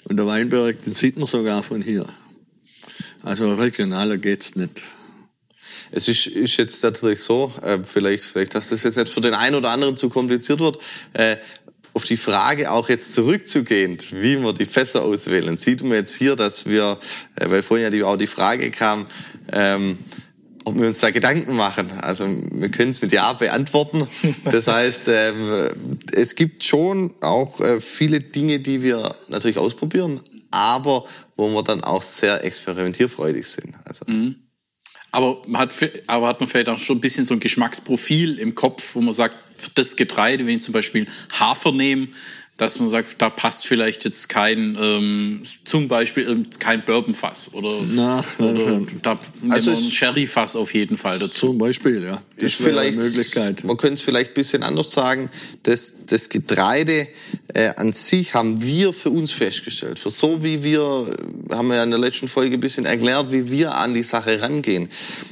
Und 0.04 0.16
der 0.16 0.26
Weinberg, 0.26 0.82
den 0.84 0.94
sieht 0.94 1.16
man 1.16 1.26
sogar 1.26 1.64
von 1.64 1.82
hier. 1.82 2.06
Also 3.20 3.52
regionaler 3.54 4.16
geht's 4.16 4.54
nicht. 4.54 4.82
Es 5.90 6.06
ist, 6.06 6.28
ist 6.28 6.56
jetzt 6.56 6.84
natürlich 6.84 7.20
so, 7.20 7.52
äh, 7.62 7.80
vielleicht, 7.82 8.22
vielleicht, 8.24 8.54
dass 8.54 8.68
das 8.68 8.84
jetzt 8.84 8.96
nicht 8.96 9.12
für 9.12 9.20
den 9.20 9.34
einen 9.34 9.56
oder 9.56 9.70
anderen 9.70 9.96
zu 9.96 10.08
kompliziert 10.08 10.60
wird, 10.60 10.78
äh, 11.14 11.36
auf 11.94 12.04
die 12.04 12.16
Frage 12.16 12.70
auch 12.70 12.88
jetzt 12.88 13.12
zurückzugehen, 13.12 13.98
wie 14.12 14.40
wir 14.40 14.52
die 14.52 14.66
Fässer 14.66 15.02
auswählen, 15.02 15.56
sieht 15.56 15.82
man 15.82 15.92
jetzt 15.92 16.14
hier, 16.14 16.36
dass 16.36 16.66
wir, 16.66 16.98
äh, 17.34 17.50
weil 17.50 17.62
vorhin 17.62 17.84
ja 17.84 17.90
die, 17.90 18.04
auch 18.04 18.16
die 18.16 18.28
Frage 18.28 18.70
kam, 18.70 19.06
ähm, 19.52 19.98
ob 20.64 20.78
wir 20.78 20.86
uns 20.86 21.00
da 21.00 21.10
Gedanken 21.10 21.54
machen. 21.54 21.92
Also 21.92 22.26
wir 22.52 22.68
können 22.70 22.90
es 22.90 23.02
mit 23.02 23.12
Ja 23.12 23.32
beantworten. 23.32 24.06
Das 24.44 24.68
heißt, 24.68 25.04
ähm, 25.08 25.68
es 26.12 26.34
gibt 26.34 26.64
schon 26.64 27.14
auch 27.20 27.60
äh, 27.60 27.80
viele 27.80 28.20
Dinge, 28.20 28.60
die 28.60 28.82
wir 28.82 29.14
natürlich 29.28 29.58
ausprobieren, 29.58 30.20
aber 30.50 31.04
wo 31.36 31.48
wir 31.48 31.62
dann 31.62 31.82
auch 31.82 32.02
sehr 32.02 32.44
experimentierfreudig 32.44 33.46
sind. 33.46 33.74
Also, 33.84 34.04
Aber 35.10 35.42
man 35.46 35.62
hat, 35.62 35.74
aber 36.06 36.28
hat 36.28 36.40
man 36.40 36.48
vielleicht 36.48 36.68
auch 36.70 36.78
schon 36.78 36.98
ein 36.98 37.00
bisschen 37.00 37.26
so 37.26 37.34
ein 37.34 37.40
Geschmacksprofil 37.40 38.38
im 38.38 38.54
Kopf, 38.54 38.94
wo 38.94 39.00
man 39.00 39.12
sagt, 39.12 39.36
das 39.74 39.96
Getreide, 39.96 40.46
wenn 40.46 40.56
ich 40.56 40.62
zum 40.62 40.72
Beispiel 40.72 41.06
Hafer 41.38 41.72
nehme, 41.72 42.08
dass 42.58 42.78
man 42.78 42.90
sagt, 42.90 43.20
da 43.20 43.30
passt 43.30 43.66
vielleicht 43.66 44.04
jetzt 44.04 44.28
kein, 44.28 44.76
ähm, 44.78 45.42
zum 45.64 45.88
Beispiel 45.88 46.28
ähm, 46.28 46.46
kein 46.58 46.84
Bourbonfass 46.84 47.54
oder, 47.54 47.80
Na, 47.88 48.22
oder 48.38 48.82
da 49.02 49.18
Also 49.48 49.70
ein 49.70 49.78
Sherryfass 49.78 50.54
auf 50.54 50.74
jeden 50.74 50.98
Fall 50.98 51.18
dazu. 51.18 51.48
Zum 51.48 51.58
Beispiel, 51.58 52.04
ja. 52.04 52.22
Das 52.36 52.52
ist 52.52 52.60
wäre 52.60 52.72
vielleicht 52.72 52.98
eine 52.98 53.06
Möglichkeit. 53.06 53.64
Man 53.64 53.78
könnte 53.78 53.94
es 53.94 54.02
vielleicht 54.02 54.32
ein 54.32 54.34
bisschen 54.34 54.62
anders 54.62 54.92
sagen. 54.92 55.30
Das, 55.62 55.94
das 56.06 56.28
Getreide 56.28 57.08
äh, 57.54 57.68
an 57.76 57.94
sich 57.94 58.34
haben 58.34 58.62
wir 58.62 58.92
für 58.92 59.10
uns 59.10 59.32
festgestellt. 59.32 59.98
Für 59.98 60.10
so 60.10 60.44
wie 60.44 60.62
wir, 60.62 61.16
äh, 61.50 61.54
haben 61.54 61.68
wir 61.68 61.76
ja 61.76 61.84
in 61.84 61.90
der 61.90 62.00
letzten 62.00 62.28
Folge 62.28 62.58
ein 62.58 62.60
bisschen 62.60 62.84
erklärt, 62.84 63.32
wie 63.32 63.50
wir 63.50 63.74
an 63.74 63.94
die 63.94 64.02
Sache 64.02 64.42
rangehen. 64.42 64.90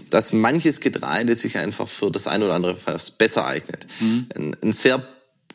Dass 0.09 0.33
manches 0.33 0.81
Getreide 0.81 1.37
sich 1.37 1.59
einfach 1.59 1.89
für 1.89 2.11
das 2.11 2.27
ein 2.27 2.43
oder 2.43 2.55
andere 2.55 2.77
Fass 2.77 3.11
besser 3.11 3.47
eignet. 3.47 3.87
Ein, 4.35 4.57
ein 4.63 4.73
sehr 4.73 5.07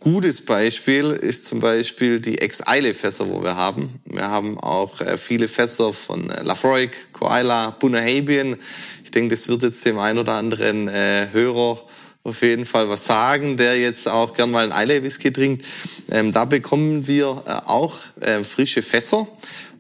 gutes 0.06 0.42
Beispiel 0.42 1.10
ist 1.10 1.48
zum 1.48 1.60
Beispiel 1.60 2.20
die 2.22 2.38
Ex-Eile-Fässer, 2.38 3.28
wo 3.28 3.42
wir 3.42 3.56
haben. 3.56 4.00
Wir 4.06 4.30
haben 4.30 4.60
auch 4.60 5.02
äh, 5.02 5.18
viele 5.18 5.48
Fässer 5.48 5.94
von 5.94 6.30
äh, 6.30 6.44
Lafroig, 6.44 7.12
Koala, 7.12 7.72
Bunahabien. 7.72 8.56
Ich 9.04 9.10
denke, 9.10 9.34
das 9.34 9.48
wird 9.48 9.64
jetzt 9.64 9.84
dem 9.84 9.98
ein 9.98 10.20
oder 10.20 10.34
anderen 10.34 10.88
äh, 10.88 11.30
Hörer 11.32 11.82
auf 12.24 12.44
jeden 12.44 12.68
Fall 12.68 12.88
was 12.88 13.06
sagen, 13.06 13.58
der 13.58 13.80
jetzt 13.80 14.08
auch 14.08 14.36
gern 14.36 14.52
mal 14.52 14.66
einen 14.66 14.74
Eile-Whisky 14.74 15.34
trinkt. 15.34 15.66
Ähm, 16.12 16.32
da 16.32 16.46
bekommen 16.46 17.08
wir 17.08 17.44
äh, 17.48 17.52
auch 17.66 17.98
äh, 18.22 18.44
frische 18.44 18.84
Fässer. 18.84 19.28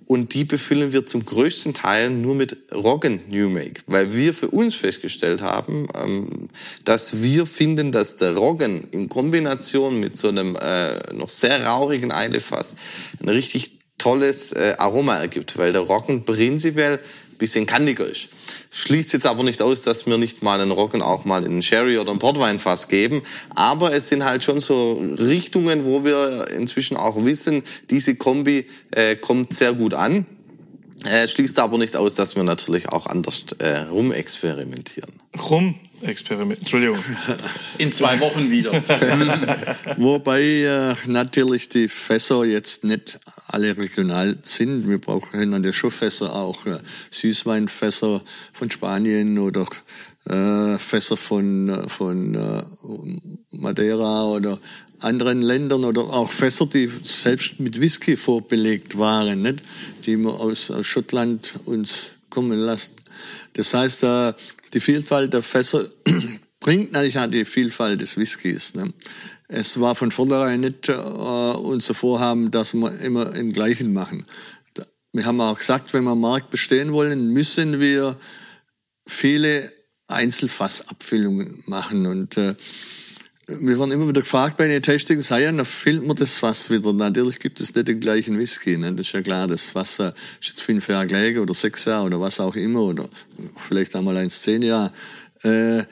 Und 0.07 0.33
die 0.33 0.43
befüllen 0.43 0.91
wir 0.91 1.05
zum 1.05 1.25
größten 1.25 1.73
Teil 1.73 2.09
nur 2.09 2.35
mit 2.35 2.57
Roggen 2.73 3.21
New 3.29 3.49
Make, 3.49 3.81
weil 3.87 4.13
wir 4.13 4.33
für 4.33 4.49
uns 4.49 4.75
festgestellt 4.75 5.41
haben, 5.41 5.87
ähm, 5.95 6.49
dass 6.83 7.23
wir 7.23 7.45
finden, 7.45 7.91
dass 7.91 8.15
der 8.15 8.35
Roggen 8.35 8.87
in 8.91 9.09
Kombination 9.09 9.99
mit 9.99 10.15
so 10.15 10.27
einem 10.27 10.55
äh, 10.55 11.13
noch 11.13 11.29
sehr 11.29 11.65
rauchigen 11.65 12.11
Eilefass 12.11 12.75
ein 13.21 13.29
richtig 13.29 13.79
tolles 13.97 14.51
äh, 14.51 14.75
Aroma 14.77 15.17
ergibt, 15.17 15.57
weil 15.57 15.73
der 15.73 15.81
Roggen 15.81 16.25
prinzipiell 16.25 16.99
bisschen 17.37 17.65
kandiger 17.65 18.05
ist. 18.05 18.29
Schließt 18.71 19.13
jetzt 19.13 19.25
aber 19.25 19.43
nicht 19.43 19.61
aus, 19.61 19.83
dass 19.83 20.05
wir 20.05 20.17
nicht 20.17 20.43
mal 20.43 20.59
einen 20.59 20.71
Roggen 20.71 21.01
auch 21.01 21.25
mal 21.25 21.45
in 21.45 21.61
Sherry 21.61 21.97
oder 21.97 22.11
einen 22.11 22.19
Portweinfass 22.19 22.87
geben. 22.87 23.21
Aber 23.49 23.93
es 23.93 24.09
sind 24.09 24.25
halt 24.25 24.43
schon 24.43 24.59
so 24.59 25.03
Richtungen, 25.17 25.85
wo 25.85 26.03
wir 26.03 26.47
inzwischen 26.55 26.97
auch 26.97 27.23
wissen, 27.23 27.63
diese 27.89 28.15
Kombi 28.15 28.67
äh, 28.91 29.15
kommt 29.15 29.53
sehr 29.53 29.73
gut 29.73 29.93
an. 29.93 30.25
Äh, 31.05 31.27
schließt 31.27 31.59
aber 31.59 31.77
nicht 31.77 31.95
aus, 31.95 32.15
dass 32.15 32.35
wir 32.35 32.43
natürlich 32.43 32.89
auch 32.89 33.05
anders 33.05 33.45
äh, 33.59 33.77
rumexperimentieren. 33.91 35.11
Rum 35.49 35.75
Experiment. 36.05 36.59
Entschuldigung. 36.59 36.99
In 37.77 37.91
zwei 37.91 38.19
Wochen 38.19 38.49
wieder. 38.49 38.71
Wobei 39.97 40.41
äh, 40.41 40.95
natürlich 41.07 41.69
die 41.69 41.87
Fässer 41.87 42.45
jetzt 42.45 42.83
nicht 42.83 43.19
alle 43.47 43.77
regional 43.77 44.37
sind. 44.43 44.87
Wir 44.89 44.99
brauchen 44.99 45.51
dann 45.51 45.63
ja 45.63 45.73
schon 45.73 45.91
Fässer 45.91 46.33
auch. 46.33 46.65
Äh, 46.65 46.77
Süßweinfässer 47.11 48.21
von 48.53 48.71
Spanien 48.71 49.37
oder 49.39 49.65
äh, 50.25 50.77
Fässer 50.77 51.17
von, 51.17 51.69
äh, 51.69 51.89
von 51.89 52.35
äh, 52.35 52.63
Madeira 53.51 54.25
oder 54.25 54.59
anderen 54.99 55.41
Ländern 55.41 55.83
oder 55.83 56.01
auch 56.01 56.31
Fässer, 56.31 56.65
die 56.67 56.89
selbst 57.03 57.59
mit 57.59 57.79
Whisky 57.79 58.15
vorbelegt 58.15 58.97
waren, 58.97 59.41
nicht? 59.41 59.61
die 60.05 60.17
wir 60.17 60.39
aus, 60.39 60.71
aus 60.71 60.87
Schottland 60.87 61.53
uns 61.65 62.15
kommen 62.29 62.57
lassen. 62.57 62.95
Das 63.53 63.73
heißt, 63.73 64.03
äh, 64.03 64.33
die 64.75 64.81
Vielfalt 64.81 65.33
der 65.33 65.41
Fässer 65.41 65.87
bringt 66.59 66.91
natürlich 66.91 67.17
auch 67.17 67.27
die 67.27 67.45
Vielfalt 67.45 68.01
des 68.01 68.17
Whiskys. 68.17 68.75
Ne? 68.75 68.93
Es 69.47 69.79
war 69.79 69.95
von 69.95 70.11
vornherein 70.11 70.59
nicht 70.59 70.89
äh, 70.89 70.93
unser 70.93 71.93
Vorhaben, 71.93 72.51
dass 72.51 72.73
wir 72.73 72.99
immer 72.99 73.25
den 73.25 73.51
gleichen 73.51 73.93
machen. 73.93 74.25
Wir 75.13 75.25
haben 75.25 75.39
auch 75.39 75.57
gesagt, 75.57 75.93
wenn 75.93 76.03
wir 76.03 76.11
am 76.11 76.19
Markt 76.19 76.51
bestehen 76.51 76.91
wollen, 76.91 77.29
müssen 77.29 77.79
wir 77.79 78.17
viele 79.07 79.71
Einzelfassabfüllungen 80.07 81.63
machen. 81.67 82.05
Und 82.05 82.37
äh, 82.37 82.55
wir 83.47 83.77
werden 83.77 83.91
immer 83.91 84.07
wieder 84.07 84.21
gefragt 84.21 84.57
bei 84.57 84.67
den 84.67 84.81
Tastings, 84.81 85.29
ja, 85.29 85.51
dann 85.51 85.65
füllt 85.65 86.05
man 86.05 86.15
das 86.15 86.37
Fass 86.37 86.69
wieder. 86.69 86.93
Natürlich 86.93 87.39
gibt 87.39 87.59
es 87.61 87.75
nicht 87.75 87.87
den 87.87 87.99
gleichen 87.99 88.39
Whisky, 88.39 88.77
ne? 88.77 88.91
das 88.93 89.07
ist 89.07 89.13
ja 89.13 89.21
klar. 89.21 89.47
Das 89.47 89.75
Wasser 89.75 90.13
ist 90.41 90.49
jetzt 90.49 90.61
fünf 90.61 90.87
Jahre 90.87 91.05
gleich 91.05 91.37
oder 91.37 91.53
sechs 91.53 91.85
Jahre 91.85 92.05
oder 92.05 92.19
was 92.19 92.39
auch 92.39 92.55
immer 92.55 92.81
oder 92.81 93.07
vielleicht 93.67 93.95
einmal 93.95 94.17
eins 94.17 94.41
zehn 94.41 94.63
Jahre. 94.63 94.91
Äh, 95.43 95.83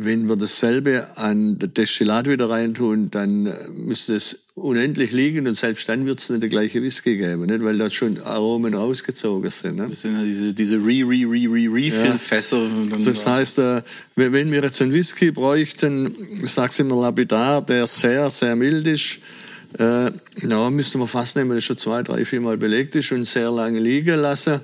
wenn 0.00 0.28
wir 0.28 0.36
dasselbe 0.36 1.08
an 1.16 1.58
der 1.58 1.68
Destillat 1.68 2.28
wieder 2.28 2.48
reintun, 2.48 3.10
dann 3.10 3.46
äh, 3.46 3.68
müsste 3.74 4.14
es 4.14 4.44
unendlich 4.54 5.10
liegen 5.10 5.48
und 5.48 5.56
selbst 5.56 5.88
dann 5.88 6.06
wird 6.06 6.20
es 6.20 6.30
nicht 6.30 6.40
der 6.40 6.48
gleiche 6.48 6.80
Whisky 6.80 7.16
geben, 7.16 7.46
nicht? 7.46 7.64
weil 7.64 7.76
da 7.78 7.90
schon 7.90 8.20
Aromen 8.22 8.74
rausgezogen 8.74 9.50
sind. 9.50 9.76
Ne? 9.76 9.88
Das 9.90 10.02
sind 10.02 10.16
ja 10.16 10.22
diese, 10.22 10.54
diese 10.54 10.76
Re, 10.76 11.02
Re, 11.02 11.26
Re, 11.28 11.52
Re, 11.52 11.74
Refill-Fässer. 11.74 12.62
Ja. 12.62 12.96
Das 13.04 13.26
heißt, 13.26 13.58
äh, 13.58 13.82
wenn 14.14 14.52
wir 14.52 14.62
jetzt 14.62 14.80
einen 14.80 14.92
Whisky 14.92 15.32
bräuchten, 15.32 16.14
ich 16.44 16.52
sag's 16.52 16.78
immer 16.78 17.00
lapidar, 17.00 17.60
der 17.66 17.88
sehr, 17.88 18.30
sehr 18.30 18.54
mild 18.54 18.86
ist, 18.86 19.18
äh, 19.80 20.12
ja, 20.48 20.70
müsste 20.70 20.98
man 20.98 21.08
fast 21.08 21.34
nehmen, 21.34 21.50
der 21.50 21.60
schon 21.60 21.76
zwei, 21.76 22.04
drei, 22.04 22.24
viermal 22.24 22.56
belegt 22.56 22.94
ist 22.94 23.10
und 23.10 23.24
sehr 23.24 23.50
lange 23.50 23.80
liegen 23.80 24.20
lassen. 24.20 24.60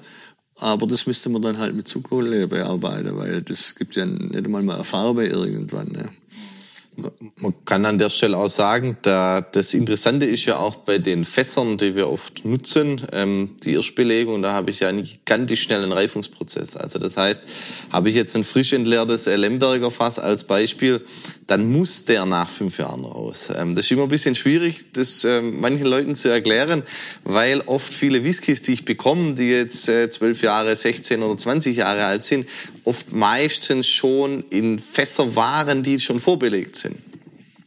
Aber 0.61 0.87
das 0.87 1.07
müsste 1.07 1.29
man 1.31 1.43
dann 1.43 1.59
halt 1.59 1.75
mit 1.75 1.89
Zuckerkohle 1.89 2.47
bearbeiten, 2.47 3.17
weil 3.17 3.43
das 3.43 3.75
gibt 3.75 3.97
ja 3.97 4.07
nicht 4.07 4.37
einmal 4.37 4.63
mal 4.63 4.77
eine 4.77 4.85
Farbe 4.85 5.27
irgendwann. 5.27 5.89
Ne? 5.89 6.09
Man 7.37 7.55
kann 7.65 7.85
an 7.87 7.99
der 7.99 8.09
Stelle 8.09 8.37
auch 8.37 8.49
sagen, 8.49 8.97
da 9.03 9.41
das 9.41 9.75
Interessante 9.75 10.27
ist 10.27 10.45
ja 10.45 10.59
auch 10.59 10.77
bei 10.77 10.99
den 10.99 11.25
Fässern, 11.25 11.77
die 11.77 11.97
wir 11.97 12.09
oft 12.09 12.45
nutzen, 12.45 13.01
ähm, 13.13 13.57
die 13.65 13.75
Erstbelegung, 13.75 14.43
da 14.43 14.53
habe 14.53 14.71
ich 14.71 14.81
ja 14.81 14.89
einen 14.89 15.03
gigantisch 15.03 15.63
schnellen 15.63 15.91
Reifungsprozess. 15.91 16.77
Also 16.77 16.99
das 16.99 17.17
heißt, 17.17 17.43
habe 17.91 18.11
ich 18.11 18.15
jetzt 18.15 18.37
ein 18.37 18.45
frisch 18.45 18.73
entleertes 18.73 19.27
Lemberger 19.27 19.91
Fass 19.91 20.19
als 20.19 20.45
Beispiel, 20.45 21.05
dann 21.47 21.71
muss 21.71 22.05
der 22.05 22.25
nach 22.25 22.49
fünf 22.49 22.79
Jahren 22.79 23.05
raus. 23.05 23.49
Ähm, 23.55 23.75
das 23.75 23.87
ist 23.87 23.91
immer 23.91 24.05
ein 24.05 24.09
bisschen 24.09 24.35
schwierig, 24.35 24.93
das 24.93 25.25
ähm, 25.25 25.61
manchen 25.61 25.87
Leuten 25.87 26.15
zu 26.15 26.29
erklären, 26.29 26.83
weil 27.25 27.61
oft 27.67 27.93
viele 27.93 28.25
Whiskys, 28.25 28.63
die 28.63 28.73
ich 28.73 28.85
bekomme, 28.85 29.35
die 29.35 29.51
jetzt 29.51 29.89
äh, 29.89 30.11
zwölf 30.11 30.43
Jahre, 30.43 30.75
16 30.75 31.23
oder 31.23 31.37
20 31.37 31.77
Jahre 31.77 32.05
alt 32.05 32.25
sind, 32.25 32.47
oft 32.85 33.13
meistens 33.13 33.89
schon 33.89 34.45
in 34.51 34.79
Fässer 34.79 35.37
waren, 35.37 35.83
die 35.83 36.01
schon 36.01 36.21
vorbelegt 36.21 36.77
sind. 36.77 36.97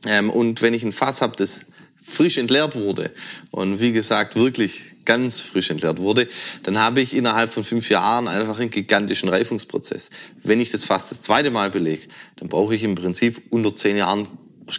Ähm, 0.05 0.29
und 0.29 0.61
wenn 0.61 0.73
ich 0.73 0.83
ein 0.83 0.91
Fass 0.91 1.21
habe, 1.21 1.35
das 1.35 1.61
frisch 2.03 2.37
entleert 2.37 2.75
wurde 2.75 3.11
und 3.51 3.79
wie 3.81 3.91
gesagt 3.91 4.35
wirklich 4.35 4.83
ganz 5.07 5.39
frisch 5.39 5.71
entleert 5.71 5.99
wurde, 5.99 6.27
dann 6.63 6.77
habe 6.77 7.01
ich 7.01 7.15
innerhalb 7.15 7.51
von 7.51 7.63
fünf 7.63 7.89
Jahren 7.89 8.27
einfach 8.27 8.59
einen 8.59 8.69
gigantischen 8.69 9.29
Reifungsprozess. 9.29 10.11
Wenn 10.43 10.59
ich 10.59 10.69
das 10.69 10.83
Fass 10.83 11.09
das 11.09 11.23
zweite 11.23 11.49
Mal 11.49 11.71
belege, 11.71 12.07
dann 12.35 12.49
brauche 12.49 12.75
ich 12.75 12.83
im 12.83 12.93
Prinzip 12.93 13.41
unter 13.49 13.75
zehn 13.75 13.97
Jahren 13.97 14.27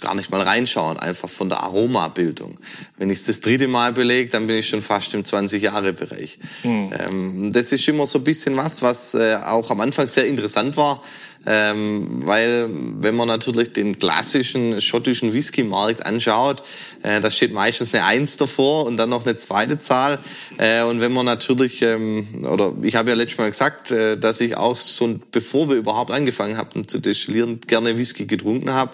gar 0.00 0.14
nicht 0.14 0.30
mal 0.30 0.42
reinschauen, 0.42 0.99
einfach 0.99 1.30
von 1.30 1.49
der 1.49 1.62
Aromabildung. 1.62 2.56
Wenn 2.99 3.08
ich 3.08 3.20
es 3.20 3.25
das 3.25 3.40
dritte 3.40 3.68
Mal 3.68 3.94
belege, 3.94 4.28
dann 4.28 4.47
bin 4.47 4.56
ich 4.56 4.68
schon 4.68 4.82
fast 4.82 5.14
im 5.14 5.23
20-Jahre-Bereich. 5.23 6.38
Mhm. 6.62 6.92
Ähm, 6.99 7.52
das 7.52 7.73
ist 7.73 7.88
immer 7.88 8.06
so 8.06 8.18
ein 8.18 8.25
bisschen 8.25 8.56
was, 8.56 8.82
was 8.82 9.14
äh, 9.14 9.38
auch 9.42 9.70
am 9.70 9.80
Anfang 9.80 10.06
sehr 10.06 10.26
interessant 10.26 10.76
war, 10.76 11.02
ähm, 11.50 12.26
weil 12.26 12.68
wenn 13.00 13.16
man 13.16 13.26
natürlich 13.26 13.72
den 13.72 13.98
klassischen 13.98 14.82
schottischen 14.82 15.32
Whisky-Markt 15.32 16.04
anschaut, 16.04 16.62
äh, 17.02 17.22
da 17.22 17.30
steht 17.30 17.54
meistens 17.54 17.94
eine 17.94 18.04
Eins 18.04 18.36
davor 18.36 18.84
und 18.84 18.98
dann 18.98 19.08
noch 19.08 19.24
eine 19.24 19.36
zweite 19.38 19.78
Zahl. 19.78 20.18
Äh, 20.58 20.82
und 20.82 21.00
wenn 21.00 21.12
man 21.12 21.24
natürlich, 21.24 21.80
ähm, 21.80 22.44
oder 22.44 22.74
ich 22.82 22.96
habe 22.96 23.08
ja 23.08 23.16
letztes 23.16 23.38
Mal 23.38 23.48
gesagt, 23.48 23.90
äh, 23.92 24.18
dass 24.18 24.42
ich 24.42 24.58
auch 24.58 24.76
so, 24.76 25.18
bevor 25.30 25.70
wir 25.70 25.76
überhaupt 25.76 26.10
angefangen 26.10 26.58
haben 26.58 26.86
zu 26.86 26.98
destillieren, 26.98 27.60
gerne 27.66 27.96
Whisky 27.96 28.26
getrunken 28.26 28.74
habe, 28.74 28.90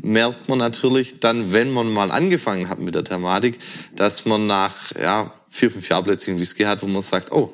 merkt 0.00 0.48
man 0.48 0.58
natürlich 0.58 1.18
dann, 1.18 1.52
wenn 1.52 1.72
man 1.72 1.92
mal 1.92 2.12
angefangen 2.12 2.68
hat 2.68 2.78
mit 2.78 2.94
der 2.94 3.02
Thematik, 3.02 3.58
dass 3.96 4.26
man 4.26 4.46
nach 4.46 4.92
ja, 4.94 5.32
vier, 5.48 5.72
fünf 5.72 5.88
Jahren 5.88 6.04
plötzlich 6.04 6.34
einen 6.34 6.40
Whisky 6.40 6.62
hat, 6.62 6.82
wo 6.82 6.86
man 6.86 7.02
sagt, 7.02 7.32
oh, 7.32 7.52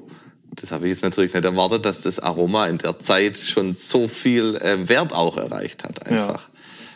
das 0.53 0.71
habe 0.71 0.87
ich 0.87 0.91
jetzt 0.91 1.03
natürlich 1.03 1.33
nicht 1.33 1.45
erwartet, 1.45 1.87
dass 1.87 2.03
das 2.03 2.19
Aroma 2.19 2.67
in 2.67 2.79
der 2.79 2.99
Zeit 2.99 3.39
schon 3.39 3.73
so 3.73 4.07
viel 4.09 4.57
äh, 4.57 4.89
Wert 4.89 5.13
auch 5.13 5.37
erreicht 5.37 5.85
hat 5.85 6.07
einfach. 6.07 6.43
Ja. 6.43 6.49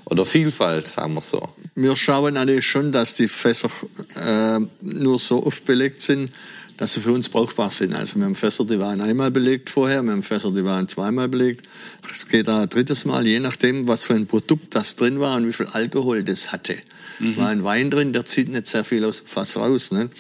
Oder 0.05 0.25
Vielfalt, 0.25 0.87
sagen 0.87 1.15
wir 1.15 1.21
so. 1.21 1.49
Wir 1.75 1.97
schauen 1.97 2.35
natürlich 2.35 2.67
schon, 2.67 2.93
dass 2.93 3.15
die 3.15 3.29
Fässer 3.29 3.69
äh, 4.15 4.61
nur 4.83 5.19
so 5.19 5.45
oft 5.45 5.65
belegt 5.65 6.01
sind, 6.01 6.31
dass 6.77 6.95
sie 6.95 7.01
für 7.01 7.13
uns 7.13 7.29
brauchbar 7.29 7.71
sind. 7.71 7.95
Also 7.95 8.17
wir 8.17 8.27
haben 8.27 8.37
Fässer, 8.37 8.65
die 8.65 8.79
waren 8.79 9.01
einmal 9.01 9.31
belegt 9.31 9.71
vorher, 9.71 10.03
wir 10.03 10.13
haben 10.13 10.23
Fässer, 10.23 10.53
die 10.53 10.65
waren 10.65 10.87
zweimal 10.87 11.29
belegt. 11.29 11.67
Es 12.15 12.29
geht 12.29 12.47
da 12.47 12.63
ein 12.63 12.69
drittes 12.69 13.05
Mal, 13.05 13.27
je 13.27 13.41
nachdem, 13.41 13.89
was 13.89 14.05
für 14.05 14.15
ein 14.15 14.27
Produkt 14.27 14.75
das 14.75 14.95
drin 14.97 15.19
war 15.19 15.37
und 15.37 15.49
wie 15.49 15.53
viel 15.53 15.67
Alkohol 15.67 16.23
das 16.23 16.53
hatte. 16.53 16.77
Mhm. 17.19 17.37
War 17.39 17.49
ein 17.49 17.65
Wein 17.65 17.91
drin, 17.91 18.13
der 18.13 18.27
zieht 18.27 18.49
nicht 18.49 18.67
sehr 18.67 18.85
viel 18.85 19.05
aus 19.05 19.19
dem 19.19 19.27
Fass 19.27 19.57
raus. 19.57 19.91
Ne? 19.91 20.11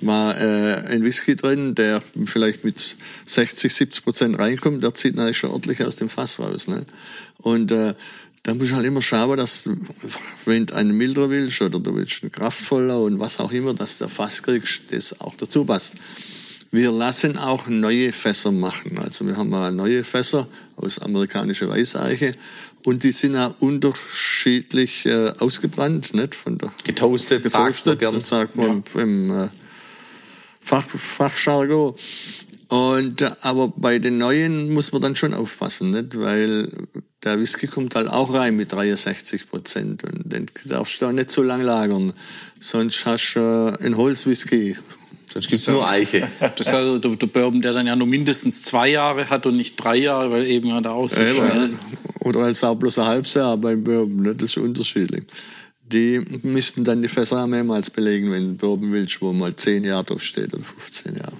War 0.00 0.40
äh, 0.40 0.74
ein 0.88 1.04
Whisky 1.04 1.36
drin, 1.36 1.74
der 1.74 2.02
vielleicht 2.24 2.64
mit 2.64 2.96
60, 3.24 3.72
70 3.72 4.04
Prozent 4.04 4.38
reinkommt, 4.38 4.82
der 4.82 4.94
zieht 4.94 5.16
natürlich 5.16 5.38
schon 5.38 5.50
ordentlich 5.50 5.82
aus 5.84 5.96
dem 5.96 6.08
Fass 6.08 6.38
raus. 6.38 6.68
Ne? 6.68 6.84
Und 7.38 7.72
äh, 7.72 7.94
da 8.42 8.54
muss 8.54 8.68
ich 8.68 8.72
halt 8.72 8.86
immer 8.86 9.02
schauen, 9.02 9.36
dass 9.36 9.68
wenn 10.44 10.66
du 10.66 10.74
einen 10.74 10.96
milder 10.96 11.28
willst 11.30 11.60
oder 11.60 11.78
du 11.78 11.94
willst 11.94 12.22
einen 12.22 12.32
kraftvoller 12.32 13.00
und 13.00 13.18
was 13.18 13.40
auch 13.40 13.52
immer, 13.52 13.74
dass 13.74 13.98
der 13.98 14.08
Fass 14.08 14.42
kriegst, 14.42 14.82
das 14.90 15.20
auch 15.20 15.34
dazu 15.36 15.64
passt. 15.64 15.96
Wir 16.70 16.90
lassen 16.92 17.38
auch 17.38 17.66
neue 17.66 18.12
Fässer 18.12 18.52
machen. 18.52 18.98
Also 18.98 19.26
wir 19.26 19.36
haben 19.36 19.48
mal 19.48 19.72
neue 19.72 20.04
Fässer 20.04 20.46
aus 20.76 20.98
amerikanischer 20.98 21.68
Weißeiche 21.68 22.34
und 22.84 23.02
die 23.02 23.12
sind 23.12 23.36
auch 23.36 23.54
unterschiedlich 23.60 25.06
äh, 25.06 25.32
ausgebrannt, 25.38 26.14
nicht? 26.14 26.34
Von 26.34 26.58
der 26.58 26.70
getoastet, 26.84 27.44
getoastet 27.44 28.00
sagt 28.00 28.10
man, 28.10 28.20
sagt 28.20 28.56
man 28.56 28.84
ja. 28.94 29.02
im, 29.02 29.30
äh, 29.30 29.48
Fach, 30.68 30.86
Fachjargon. 30.86 31.94
Und, 32.68 33.22
äh, 33.22 33.30
aber 33.40 33.72
bei 33.74 33.98
den 33.98 34.18
neuen 34.18 34.70
muss 34.70 34.92
man 34.92 35.00
dann 35.00 35.16
schon 35.16 35.32
aufpassen, 35.32 35.90
nicht? 35.90 36.20
weil 36.20 36.68
der 37.24 37.40
Whisky 37.40 37.66
kommt 37.66 37.94
halt 37.94 38.08
auch 38.08 38.34
rein 38.34 38.54
mit 38.54 38.70
63 38.70 39.48
Prozent 39.48 40.04
und 40.04 40.30
den 40.30 40.46
darfst 40.66 41.00
du 41.00 41.06
auch 41.06 41.12
nicht 41.12 41.30
so 41.30 41.42
lang 41.42 41.62
lagern. 41.62 42.12
Sonst 42.60 43.06
hast 43.06 43.34
du 43.34 43.40
äh, 43.40 43.82
einen 43.82 43.96
Holzwhisky. 43.96 44.76
Sonst 45.32 45.48
gibt's 45.48 45.66
nur 45.68 45.88
Eiche. 45.88 46.28
Das 46.40 46.66
ist 46.66 46.74
also 46.74 46.98
der, 46.98 47.16
der 47.16 47.26
Bourbon, 47.28 47.62
der 47.62 47.72
dann 47.72 47.86
ja 47.86 47.96
nur 47.96 48.06
mindestens 48.06 48.62
zwei 48.62 48.90
Jahre 48.90 49.30
hat 49.30 49.46
und 49.46 49.56
nicht 49.56 49.76
drei 49.76 49.96
Jahre, 49.96 50.30
weil 50.30 50.46
eben 50.46 50.68
ja 50.68 50.82
da 50.82 50.90
auch 50.90 51.08
so 51.08 51.16
schnell... 51.16 51.70
Oder 52.20 52.40
als 52.40 52.62
auch 52.62 52.74
bloß 52.74 52.98
ein 52.98 53.06
halbes 53.06 53.32
Jahr 53.32 53.56
beim 53.56 53.82
Bourbon, 53.82 54.20
ne? 54.20 54.34
das 54.34 54.50
ist 54.50 54.58
unterschiedlich 54.58 55.24
die 55.92 56.20
müssten 56.42 56.84
dann 56.84 57.02
die 57.02 57.08
Fässer 57.08 57.46
mehrmals 57.46 57.90
belegen, 57.90 58.30
wenn 58.30 58.56
du 58.56 58.78
willst, 58.92 59.20
wo 59.20 59.32
mal 59.32 59.54
10 59.54 59.84
Jahre 59.84 60.04
drauf 60.04 60.22
steht 60.22 60.54
oder 60.54 60.64
15 60.64 61.16
Jahre. 61.16 61.32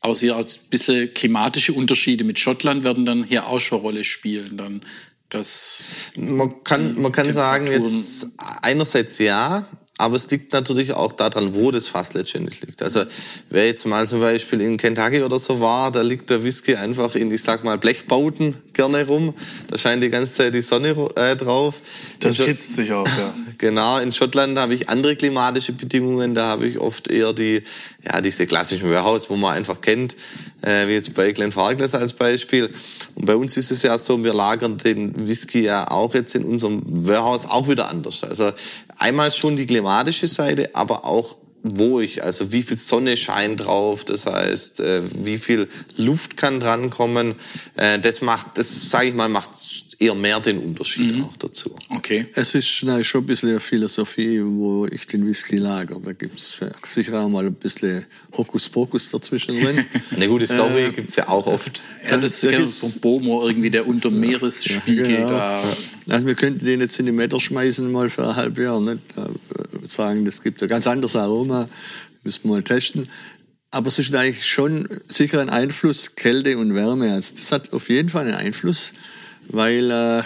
Aber 0.00 0.14
sie 0.14 0.32
ein 0.32 0.46
bisschen 0.70 1.12
klimatische 1.12 1.72
Unterschiede 1.74 2.24
mit 2.24 2.38
Schottland 2.38 2.84
werden 2.84 3.04
dann 3.04 3.24
hier 3.24 3.46
auch 3.46 3.60
schon 3.60 3.80
Rolle 3.80 4.04
spielen. 4.04 4.56
Dann 4.56 4.82
das 5.28 5.84
man 6.16 6.64
kann, 6.64 7.00
man 7.00 7.12
kann 7.12 7.32
sagen, 7.32 7.68
jetzt 7.68 8.28
einerseits 8.62 9.18
ja, 9.18 9.66
aber 10.00 10.16
es 10.16 10.30
liegt 10.30 10.54
natürlich 10.54 10.94
auch 10.94 11.12
daran, 11.12 11.54
wo 11.54 11.70
das 11.70 11.88
Fass 11.88 12.14
letztendlich 12.14 12.62
liegt. 12.62 12.82
Also 12.82 13.04
wer 13.50 13.66
jetzt 13.66 13.86
mal 13.86 14.08
zum 14.08 14.20
Beispiel 14.20 14.62
in 14.62 14.78
Kentucky 14.78 15.22
oder 15.22 15.38
so 15.38 15.60
war, 15.60 15.92
da 15.92 16.00
liegt 16.00 16.30
der 16.30 16.42
Whisky 16.42 16.74
einfach 16.74 17.14
in, 17.14 17.30
ich 17.30 17.42
sag 17.42 17.64
mal, 17.64 17.76
Blechbauten 17.76 18.54
gerne 18.72 19.06
rum. 19.06 19.34
Da 19.68 19.76
scheint 19.76 20.02
die 20.02 20.08
ganze 20.08 20.32
Zeit 20.32 20.54
die 20.54 20.62
Sonne 20.62 20.96
äh, 21.16 21.36
drauf. 21.36 21.82
Das 22.18 22.38
hitzt 22.38 22.76
sich 22.76 22.92
auch, 22.92 23.06
ja. 23.06 23.34
genau, 23.58 23.98
in 23.98 24.10
Schottland 24.10 24.56
habe 24.58 24.72
ich 24.72 24.88
andere 24.88 25.16
klimatische 25.16 25.72
Bedingungen. 25.72 26.34
Da 26.34 26.46
habe 26.46 26.66
ich 26.66 26.78
oft 26.78 27.08
eher 27.08 27.34
die, 27.34 27.62
ja, 28.02 28.22
diese 28.22 28.46
klassischen 28.46 28.90
Warehouse, 28.90 29.28
wo 29.28 29.36
man 29.36 29.52
einfach 29.52 29.82
kennt, 29.82 30.16
äh, 30.62 30.88
wie 30.88 30.92
jetzt 30.92 31.12
bei 31.12 31.30
Glenfarclas 31.32 31.94
als 31.94 32.14
Beispiel. 32.14 32.70
Und 33.16 33.26
bei 33.26 33.36
uns 33.36 33.58
ist 33.58 33.70
es 33.70 33.82
ja 33.82 33.98
so, 33.98 34.24
wir 34.24 34.32
lagern 34.32 34.78
den 34.78 35.28
Whisky 35.28 35.60
ja 35.60 35.90
auch 35.90 36.14
jetzt 36.14 36.34
in 36.34 36.44
unserem 36.44 36.80
Warehouse 37.06 37.44
auch 37.46 37.68
wieder 37.68 37.90
anders. 37.90 38.24
Also 38.24 38.50
einmal 39.00 39.30
schon 39.30 39.56
die 39.56 39.66
klimatische 39.66 40.28
Seite, 40.28 40.70
aber 40.74 41.04
auch 41.04 41.36
wo 41.62 42.00
ich, 42.00 42.24
also 42.24 42.52
wie 42.52 42.62
viel 42.62 42.76
Sonne 42.78 43.16
scheint 43.16 43.64
drauf, 43.64 44.04
das 44.04 44.24
heißt, 44.26 44.80
äh, 44.80 45.02
wie 45.24 45.36
viel 45.36 45.68
Luft 45.96 46.36
kann 46.36 46.58
drankommen, 46.58 47.34
äh, 47.76 47.98
das 47.98 48.22
macht, 48.22 48.56
das 48.56 48.88
sage 48.88 49.08
ich 49.08 49.14
mal, 49.14 49.28
macht 49.28 49.50
eher 50.00 50.14
mehr 50.14 50.40
den 50.40 50.58
Unterschied 50.58 51.14
mhm. 51.14 51.24
auch 51.24 51.36
dazu. 51.36 51.76
Okay. 51.90 52.26
Es 52.34 52.54
ist 52.54 52.82
na, 52.84 53.04
schon 53.04 53.22
ein 53.22 53.26
bisschen 53.26 53.50
eine 53.50 53.60
Philosophie, 53.60 54.40
wo 54.42 54.86
ich 54.86 55.06
den 55.06 55.26
Whisky 55.26 55.58
lager. 55.58 56.00
Da 56.02 56.12
gibt's 56.12 56.62
äh, 56.62 56.70
sicher 56.88 57.20
auch 57.20 57.28
mal 57.28 57.46
ein 57.46 57.54
bisschen 57.54 58.06
Hokuspokus 58.34 59.10
dazwischen 59.10 59.60
drin. 59.60 59.84
Eine 60.16 60.26
gute 60.28 60.46
Story 60.46 60.86
äh, 60.86 60.90
gibt's 60.90 61.16
ja 61.16 61.28
auch 61.28 61.46
oft. 61.46 61.82
Ja, 62.08 62.16
das 62.16 62.42
ist 62.42 62.50
ja 62.50 62.66
vom 62.66 62.92
Bomo 63.00 63.46
irgendwie 63.46 63.68
der 63.68 63.86
Untermeeresspiegel 63.86 65.10
ja, 65.10 65.16
genau. 65.16 65.30
da. 65.30 65.76
Also 66.08 66.26
wir 66.26 66.34
könnten 66.34 66.64
den 66.64 66.80
jetzt 66.80 66.98
in 66.98 67.04
die 67.04 67.12
Meter 67.12 67.38
schmeißen 67.38 67.92
mal 67.92 68.08
für 68.08 68.26
ein 68.26 68.36
halbes 68.36 68.64
Jahr. 68.64 68.80
Nicht? 68.80 69.00
Sagen, 69.88 70.24
das 70.24 70.42
gibt 70.42 70.62
ein 70.62 70.68
ganz 70.68 70.86
anderes 70.86 71.14
Aroma. 71.14 71.68
Müssen 72.24 72.44
wir 72.44 72.52
mal 72.52 72.62
testen. 72.62 73.06
Aber 73.70 73.88
es 73.88 73.98
ist 73.98 74.14
eigentlich 74.14 74.46
schon 74.46 74.88
sicher 75.08 75.40
ein 75.40 75.50
Einfluss, 75.50 76.16
Kälte 76.16 76.56
und 76.56 76.74
Wärme. 76.74 77.12
Also 77.12 77.34
das 77.36 77.52
hat 77.52 77.72
auf 77.74 77.90
jeden 77.90 78.08
Fall 78.08 78.26
einen 78.26 78.34
Einfluss 78.34 78.94
weil 79.52 79.90
äh, 79.90 80.22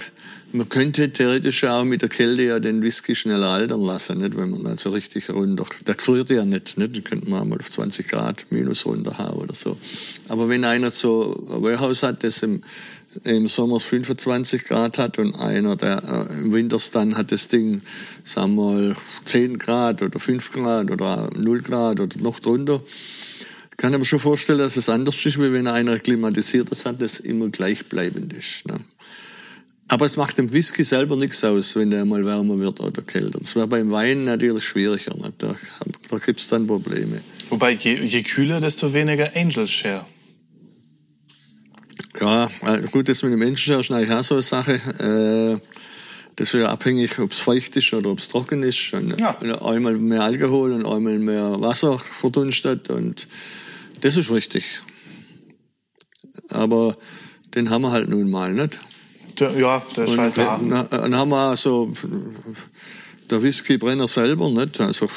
man 0.54 0.68
könnte 0.68 1.12
theoretisch 1.12 1.64
auch 1.64 1.84
mit 1.84 2.02
der 2.02 2.08
Kälte 2.08 2.44
ja 2.44 2.60
den 2.60 2.80
Whisky 2.82 3.14
schneller 3.14 3.48
altern 3.48 3.82
lassen, 3.82 4.18
nicht? 4.18 4.36
wenn 4.36 4.50
man 4.50 4.66
also 4.66 4.90
richtig 4.90 5.28
runter, 5.30 5.64
der 5.86 5.96
friert 5.96 6.30
ja 6.30 6.44
nicht, 6.44 6.78
nicht? 6.78 6.94
den 6.94 7.04
könnte 7.04 7.28
man 7.28 7.48
mal 7.48 7.58
auf 7.58 7.70
20 7.70 8.06
Grad 8.06 8.46
minus 8.50 8.86
runter 8.86 9.18
haben 9.18 9.38
oder 9.38 9.54
so. 9.54 9.76
Aber 10.28 10.48
wenn 10.48 10.64
einer 10.64 10.90
so 10.90 11.44
ein 11.50 11.62
Warehouse 11.62 12.04
hat, 12.04 12.22
das 12.22 12.42
im, 12.44 12.62
im 13.24 13.48
Sommer 13.48 13.80
25 13.80 14.64
Grad 14.64 14.98
hat 14.98 15.18
und 15.18 15.34
einer, 15.34 15.74
der 15.74 16.28
äh, 16.30 16.34
im 16.34 16.52
Winter 16.52 16.78
dann 16.92 17.16
hat 17.16 17.32
das 17.32 17.48
Ding, 17.48 17.82
sagen 18.22 18.54
wir 18.54 18.72
mal, 18.72 18.96
10 19.24 19.58
Grad 19.58 20.02
oder 20.02 20.20
5 20.20 20.52
Grad 20.52 20.90
oder 20.92 21.30
0 21.36 21.62
Grad 21.62 21.98
oder 21.98 22.16
noch 22.20 22.38
drunter, 22.38 22.80
kann 23.76 23.92
ich 23.92 23.98
mir 23.98 24.04
schon 24.04 24.20
vorstellen, 24.20 24.60
dass 24.60 24.76
es 24.76 24.88
anders 24.88 25.16
ist, 25.26 25.38
wie 25.38 25.52
wenn 25.52 25.66
einer 25.66 25.98
klimatisiertes 25.98 26.86
hat, 26.86 27.02
das 27.02 27.18
immer 27.18 27.48
gleichbleibend 27.48 28.32
ist. 28.32 28.68
Ne? 28.68 28.78
Aber 29.88 30.06
es 30.06 30.16
macht 30.16 30.38
dem 30.38 30.52
Whisky 30.52 30.82
selber 30.82 31.16
nichts 31.16 31.44
aus, 31.44 31.76
wenn 31.76 31.90
der 31.90 32.04
mal 32.04 32.24
wärmer 32.24 32.58
wird 32.58 32.80
oder 32.80 33.02
kälter. 33.02 33.38
Das 33.38 33.54
wäre 33.54 33.66
beim 33.66 33.90
Wein 33.90 34.24
natürlich 34.24 34.64
schwieriger. 34.64 35.14
Ne? 35.16 35.32
Da, 35.36 35.54
da 36.08 36.18
gibt 36.18 36.40
es 36.40 36.48
dann 36.48 36.66
Probleme. 36.66 37.20
Wobei, 37.50 37.72
je, 37.72 38.02
je 38.02 38.22
kühler, 38.22 38.60
desto 38.60 38.92
weniger 38.92 39.30
Angels 39.36 39.70
Share. 39.70 40.06
Ja, 42.20 42.50
äh, 42.62 42.82
gut, 42.90 43.08
das 43.08 43.22
mit 43.22 43.32
dem 43.32 43.42
Angels 43.42 43.60
Share 43.60 43.80
ist 43.80 43.90
eigentlich 43.90 44.10
auch 44.10 44.24
so 44.24 44.34
eine 44.34 44.42
Sache. 44.42 44.74
Äh, 44.74 45.60
das 46.36 46.52
ist 46.52 46.60
ja 46.60 46.68
abhängig, 46.68 47.18
ob 47.18 47.30
es 47.30 47.38
feucht 47.38 47.76
ist 47.76 47.92
oder 47.92 48.10
ob 48.10 48.18
es 48.18 48.28
trocken 48.28 48.62
ist. 48.62 48.92
Und 48.94 49.18
ja. 49.20 49.38
Einmal 49.62 49.96
mehr 49.98 50.22
Alkohol 50.22 50.72
und 50.72 50.86
einmal 50.86 51.18
mehr 51.18 51.60
Wasser 51.60 51.98
verdunstet. 51.98 52.88
Und 52.88 53.28
das 54.00 54.16
ist 54.16 54.30
richtig. 54.30 54.80
Aber 56.48 56.96
den 57.54 57.70
haben 57.70 57.82
wir 57.82 57.92
halt 57.92 58.08
nun 58.08 58.30
mal 58.30 58.52
nicht. 58.52 58.80
Der, 59.40 59.58
ja, 59.58 59.82
der 59.96 60.04
ist 60.04 60.18
halt 60.18 60.38
da. 60.38 60.60
Dann 60.90 61.16
haben 61.16 61.30
wir 61.30 61.56
so 61.56 61.92
der 63.30 63.42
Whiskybrenner 63.42 64.08
selber, 64.08 64.48
nicht? 64.50 64.80
Also, 64.80 65.08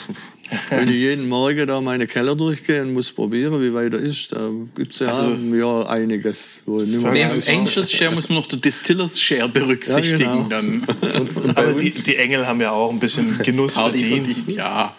wenn 0.70 0.88
ich 0.88 0.96
jeden 0.96 1.28
Morgen 1.28 1.68
da 1.68 1.82
meine 1.82 2.08
Keller 2.08 2.36
durchgehe 2.36 2.82
und 2.82 2.94
muss 2.94 3.12
probieren, 3.12 3.62
wie 3.62 3.74
weit 3.74 3.94
er 3.94 4.00
ist, 4.00 4.32
da 4.32 4.50
gibt 4.76 4.94
es 4.94 5.00
ja, 5.00 5.08
also, 5.08 5.34
ja 5.34 5.88
einiges. 5.88 6.62
Neben 6.66 7.06
Angels 7.06 7.92
Share 7.92 8.14
muss 8.14 8.30
man 8.30 8.38
noch 8.40 8.48
den 8.48 8.62
Distillers 8.62 9.20
Share 9.20 9.50
berücksichtigen. 9.50 10.22
Ja, 10.22 10.34
genau. 10.36 10.48
dann. 10.50 10.84
Und, 11.20 11.36
und 11.38 11.58
Aber 11.58 11.74
die, 11.74 11.90
die, 11.90 12.16
Engel 12.16 12.48
haben 12.48 12.62
ja 12.62 12.72
auch 12.72 12.92
ein 12.92 13.00
bisschen 13.00 13.38
Genuss 13.44 13.74
verdient. 13.74 14.34
verdient. 14.34 14.58
Ja. 14.58 14.96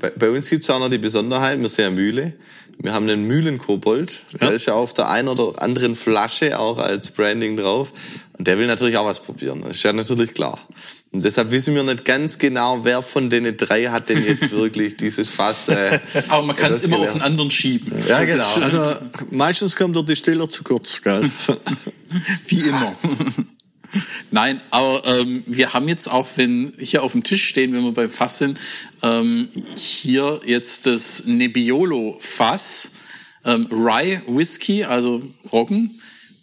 Bei, 0.00 0.10
bei 0.10 0.30
uns 0.30 0.50
gibt 0.50 0.62
es 0.62 0.70
auch 0.70 0.78
noch 0.78 0.90
die 0.90 0.98
Besonderheit, 0.98 1.60
wir 1.60 1.68
sind 1.68 1.84
ja 1.84 1.90
Mühle. 1.90 2.34
Wir 2.82 2.94
haben 2.94 3.08
einen 3.08 3.26
Mühlenkobold, 3.26 4.20
der 4.40 4.48
ja. 4.48 4.54
ist 4.54 4.66
ja 4.66 4.72
auf 4.72 4.94
der 4.94 5.10
einen 5.10 5.28
oder 5.28 5.60
anderen 5.62 5.94
Flasche 5.94 6.58
auch 6.58 6.78
als 6.78 7.10
Branding 7.10 7.58
drauf. 7.58 7.92
Und 8.40 8.46
der 8.46 8.56
will 8.56 8.66
natürlich 8.66 8.96
auch 8.96 9.04
was 9.04 9.22
probieren. 9.22 9.60
Das 9.60 9.76
ist 9.76 9.82
ja 9.82 9.92
natürlich 9.92 10.32
klar. 10.32 10.58
Und 11.12 11.22
deshalb 11.22 11.50
wissen 11.50 11.74
wir 11.74 11.82
nicht 11.82 12.06
ganz 12.06 12.38
genau, 12.38 12.86
wer 12.86 13.02
von 13.02 13.28
den 13.28 13.54
drei 13.54 13.84
hat 13.88 14.08
denn 14.08 14.24
jetzt 14.24 14.50
wirklich 14.56 14.96
dieses 14.96 15.28
Fass. 15.28 15.68
Äh, 15.68 16.00
Aber 16.28 16.46
man 16.46 16.56
kann 16.56 16.72
es 16.72 16.82
immer 16.82 16.96
gelernt. 16.96 17.16
auf 17.16 17.18
den 17.18 17.22
anderen 17.22 17.50
schieben. 17.50 17.92
Ja, 18.08 18.24
genau. 18.24 18.50
Also 18.62 18.96
meistens 19.30 19.76
kommt 19.76 19.94
der 19.94 20.04
Distiller 20.04 20.48
zu 20.48 20.62
kurz, 20.62 21.02
gell? 21.02 21.30
Wie 22.48 22.60
immer. 22.60 22.96
Nein, 24.30 24.62
aber 24.70 25.02
ähm, 25.04 25.42
wir 25.44 25.74
haben 25.74 25.86
jetzt 25.86 26.10
auch, 26.10 26.26
wenn 26.36 26.72
hier 26.78 27.02
auf 27.02 27.12
dem 27.12 27.22
Tisch 27.22 27.44
stehen, 27.46 27.74
wenn 27.74 27.82
wir 27.84 27.92
beim 27.92 28.10
Fass 28.10 28.38
sind, 28.38 28.58
ähm, 29.02 29.50
hier 29.76 30.40
jetzt 30.46 30.86
das 30.86 31.26
Nebbiolo 31.26 32.16
Fass, 32.20 32.92
ähm, 33.44 33.66
Rye 33.70 34.22
Whisky, 34.26 34.84
also 34.84 35.24
Roggen 35.52 36.00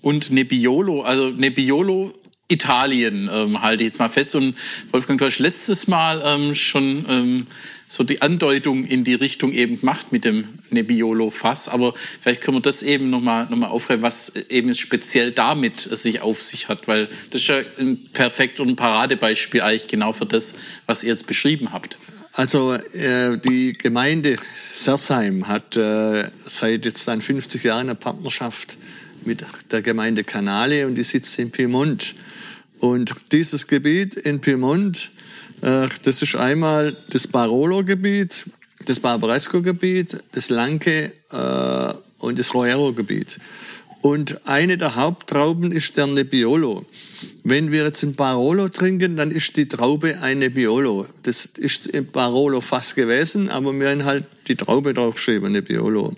und 0.08 0.32
Nebbiolo, 0.32 1.02
also 1.02 1.32
Nebbiolo 1.32 2.14
Italien 2.48 3.30
ähm, 3.30 3.62
halte 3.62 3.84
ich 3.84 3.90
jetzt 3.90 4.00
mal 4.00 4.08
fest. 4.08 4.36
Und 4.36 4.56
Wolfgang, 4.92 5.20
du 5.20 5.26
hast 5.26 5.40
letztes 5.40 5.88
Mal 5.88 6.24
ähm, 6.26 6.56
schon 6.56 7.06
ähm, 7.10 7.48
so 7.90 8.06
die 8.06 8.22
Andeutung 8.22 8.86
in 8.86 9.04
die 9.04 9.16
Richtung 9.16 9.52
eben 9.52 9.82
gemacht 9.82 10.14
mit 10.14 10.24
dem 10.24 10.48
Nebbiolo-Fass. 10.70 11.68
Aber 11.68 11.94
vielleicht 12.22 12.40
können 12.40 12.56
wir 12.56 12.62
das 12.62 12.84
eben 12.84 13.10
nochmal 13.10 13.48
noch 13.50 13.58
mal 13.58 13.68
aufgreifen, 13.68 14.02
was 14.02 14.34
eben 14.48 14.74
speziell 14.76 15.32
damit 15.32 15.82
sich 15.82 16.22
auf 16.22 16.42
sich 16.42 16.70
hat. 16.70 16.88
Weil 16.88 17.10
das 17.32 17.42
ist 17.42 17.48
ja 17.50 17.58
ein 17.78 18.06
perfekt 18.14 18.62
und 18.62 18.70
ein 18.70 18.76
Paradebeispiel 18.78 19.60
eigentlich 19.60 19.90
genau 19.90 20.14
für 20.14 20.26
das, 20.26 20.56
was 20.86 21.04
ihr 21.04 21.10
jetzt 21.10 21.28
beschrieben 21.28 21.74
habt. 21.74 21.98
Also 22.32 22.72
äh, 22.94 23.38
die 23.40 23.74
Gemeinde 23.74 24.38
Sersheim 24.70 25.50
hat 25.50 25.76
äh, 25.76 26.30
seit 26.46 26.86
jetzt 26.86 27.10
dann 27.10 27.22
50 27.22 27.62
Jahren 27.62 27.90
eine 27.90 27.96
Partnerschaft 27.96 28.78
mit 29.28 29.46
der 29.72 29.84
Gemeinde 29.84 30.24
Canale 30.24 30.88
und 30.88 30.96
die 30.96 31.04
sitzt 31.04 31.38
in 31.38 31.52
Piemont. 31.52 32.16
Und 32.80 33.14
dieses 33.32 33.68
Gebiet 33.68 34.16
in 34.16 34.40
Piemont, 34.40 35.12
äh, 35.62 35.88
das 36.04 36.22
ist 36.22 36.36
einmal 36.36 36.96
das 37.10 37.28
Barolo-Gebiet, 37.28 38.46
das 38.86 39.00
Barbaresco-Gebiet, 39.00 40.18
das 40.32 40.50
Lanke 40.50 41.12
äh, 41.32 41.94
und 42.20 42.40
das 42.40 42.54
Roero-Gebiet. 42.54 43.40
Und 44.02 44.48
eine 44.48 44.78
der 44.78 44.96
Haupttrauben 44.96 45.72
ist 45.72 45.98
der 45.98 46.08
Nebbiolo. 46.08 46.86
Wenn 47.44 47.72
wir 47.72 47.84
jetzt 47.84 48.04
ein 48.04 48.16
Barolo 48.16 48.70
trinken, 48.70 49.18
dann 49.18 49.32
ist 49.32 49.58
die 49.58 49.68
Traube 49.68 50.20
ein 50.22 50.40
Nebbiolo. 50.40 51.08
Das 51.24 51.46
ist 51.46 51.88
im 51.88 52.06
Barolo 52.06 52.62
fast 52.62 52.96
gewesen, 52.96 53.50
aber 53.50 53.74
wir 53.74 53.90
haben 53.90 54.06
halt 54.06 54.24
die 54.48 54.56
Traube 54.56 54.94
draufgeschrieben, 54.94 55.52
Nebbiolo. 55.52 56.16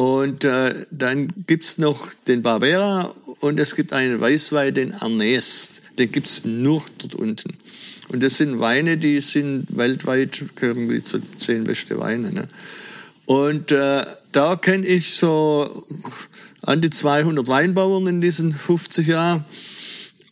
Und 0.00 0.44
äh, 0.44 0.86
dann 0.90 1.28
gibt's 1.46 1.76
noch 1.76 2.08
den 2.26 2.40
Barbera 2.40 3.14
und 3.40 3.60
es 3.60 3.76
gibt 3.76 3.92
einen 3.92 4.18
Weißwein, 4.18 4.72
den 4.72 4.94
Arnés. 4.94 5.82
Den 5.98 6.10
gibt's 6.10 6.46
nur 6.46 6.82
dort 6.96 7.16
unten. 7.16 7.58
Und 8.08 8.22
das 8.22 8.38
sind 8.38 8.60
Weine, 8.60 8.96
die 8.96 9.20
sind 9.20 9.66
weltweit 9.76 10.42
irgendwie 10.58 11.02
zu 11.02 11.18
den 11.18 11.38
zehn 11.38 11.64
besten 11.64 11.98
Weine. 11.98 12.32
Ne? 12.32 12.48
Und 13.26 13.72
äh, 13.72 14.00
da 14.32 14.56
kenne 14.56 14.86
ich 14.86 15.16
so 15.16 15.84
an 16.62 16.80
die 16.80 16.88
200 16.88 17.46
Weinbauern 17.46 18.06
in 18.06 18.22
diesen 18.22 18.52
50 18.52 19.06
Jahren 19.06 19.44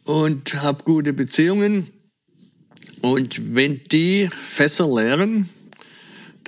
und 0.04 0.62
habe 0.62 0.82
gute 0.84 1.12
Beziehungen. 1.12 1.90
Und 3.02 3.54
wenn 3.54 3.82
die 3.92 4.30
Fässer 4.32 4.88
leeren, 4.88 5.50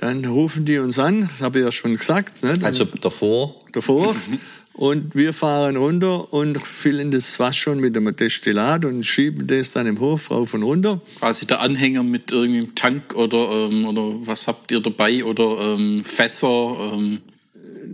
dann 0.01 0.25
rufen 0.25 0.65
die 0.65 0.79
uns 0.79 0.97
an, 0.97 1.29
das 1.31 1.41
habe 1.41 1.59
ich 1.59 1.65
ja 1.65 1.71
schon 1.71 1.95
gesagt. 1.95 2.43
Ne? 2.43 2.53
Dann, 2.53 2.65
also 2.65 2.85
davor? 2.85 3.55
Davor. 3.71 4.15
Und 4.73 5.15
wir 5.15 5.33
fahren 5.33 5.75
runter 5.75 6.33
und 6.33 6.65
füllen 6.65 7.11
das 7.11 7.35
Fass 7.35 7.57
schon 7.57 7.81
mit 7.81 7.93
dem 7.93 8.15
Destillat 8.15 8.85
und 8.85 9.03
schieben 9.05 9.45
das 9.45 9.73
dann 9.73 9.85
im 9.85 9.99
Hof 9.99 10.31
rauf 10.31 10.53
und 10.53 10.63
runter. 10.63 11.01
Quasi 11.19 11.45
der 11.45 11.59
Anhänger 11.59 12.03
mit 12.03 12.31
irgendeinem 12.31 12.73
Tank 12.73 13.13
oder, 13.13 13.69
ähm, 13.69 13.85
oder 13.85 14.25
was 14.25 14.47
habt 14.47 14.71
ihr 14.71 14.79
dabei 14.79 15.25
oder 15.25 15.75
ähm, 15.75 16.05
Fässer? 16.05 16.93
Ähm. 16.93 17.19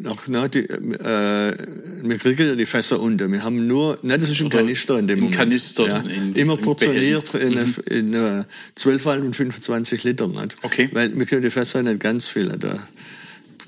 noch, 0.02 0.28
ne, 0.28 0.48
die, 0.50 0.60
äh, 0.60 1.58
wir 2.02 2.18
kriegen 2.18 2.48
ja 2.48 2.56
die 2.56 2.66
Fässer 2.66 3.00
unter. 3.00 3.32
Wir 3.32 3.44
haben 3.44 3.68
nur, 3.68 3.98
ne, 4.02 4.18
das 4.18 4.30
ist 4.30 4.40
ein 4.40 4.48
Oder 4.48 4.60
Kanister 4.60 5.00
in 5.00 5.08
dem 5.08 5.20
Moment. 5.20 5.38
Kanister 5.38 5.88
Ja, 5.88 5.98
in- 6.00 6.34
immer 6.36 6.54
im 6.54 6.62
portioniert 6.62 7.34
in, 7.34 7.54
mhm. 7.54 7.76
in 7.90 8.14
äh, 8.14 8.44
12 8.76 9.06
und 9.06 9.36
25 9.36 10.04
Liter. 10.04 10.28
Nicht? 10.28 10.56
Okay. 10.62 10.90
Weil 10.92 11.18
wir 11.18 11.26
können 11.26 11.44
die 11.44 11.50
Fässer 11.50 11.82
nicht 11.84 12.00
ganz 12.00 12.28
viel. 12.28 12.48
Da, 12.50 12.80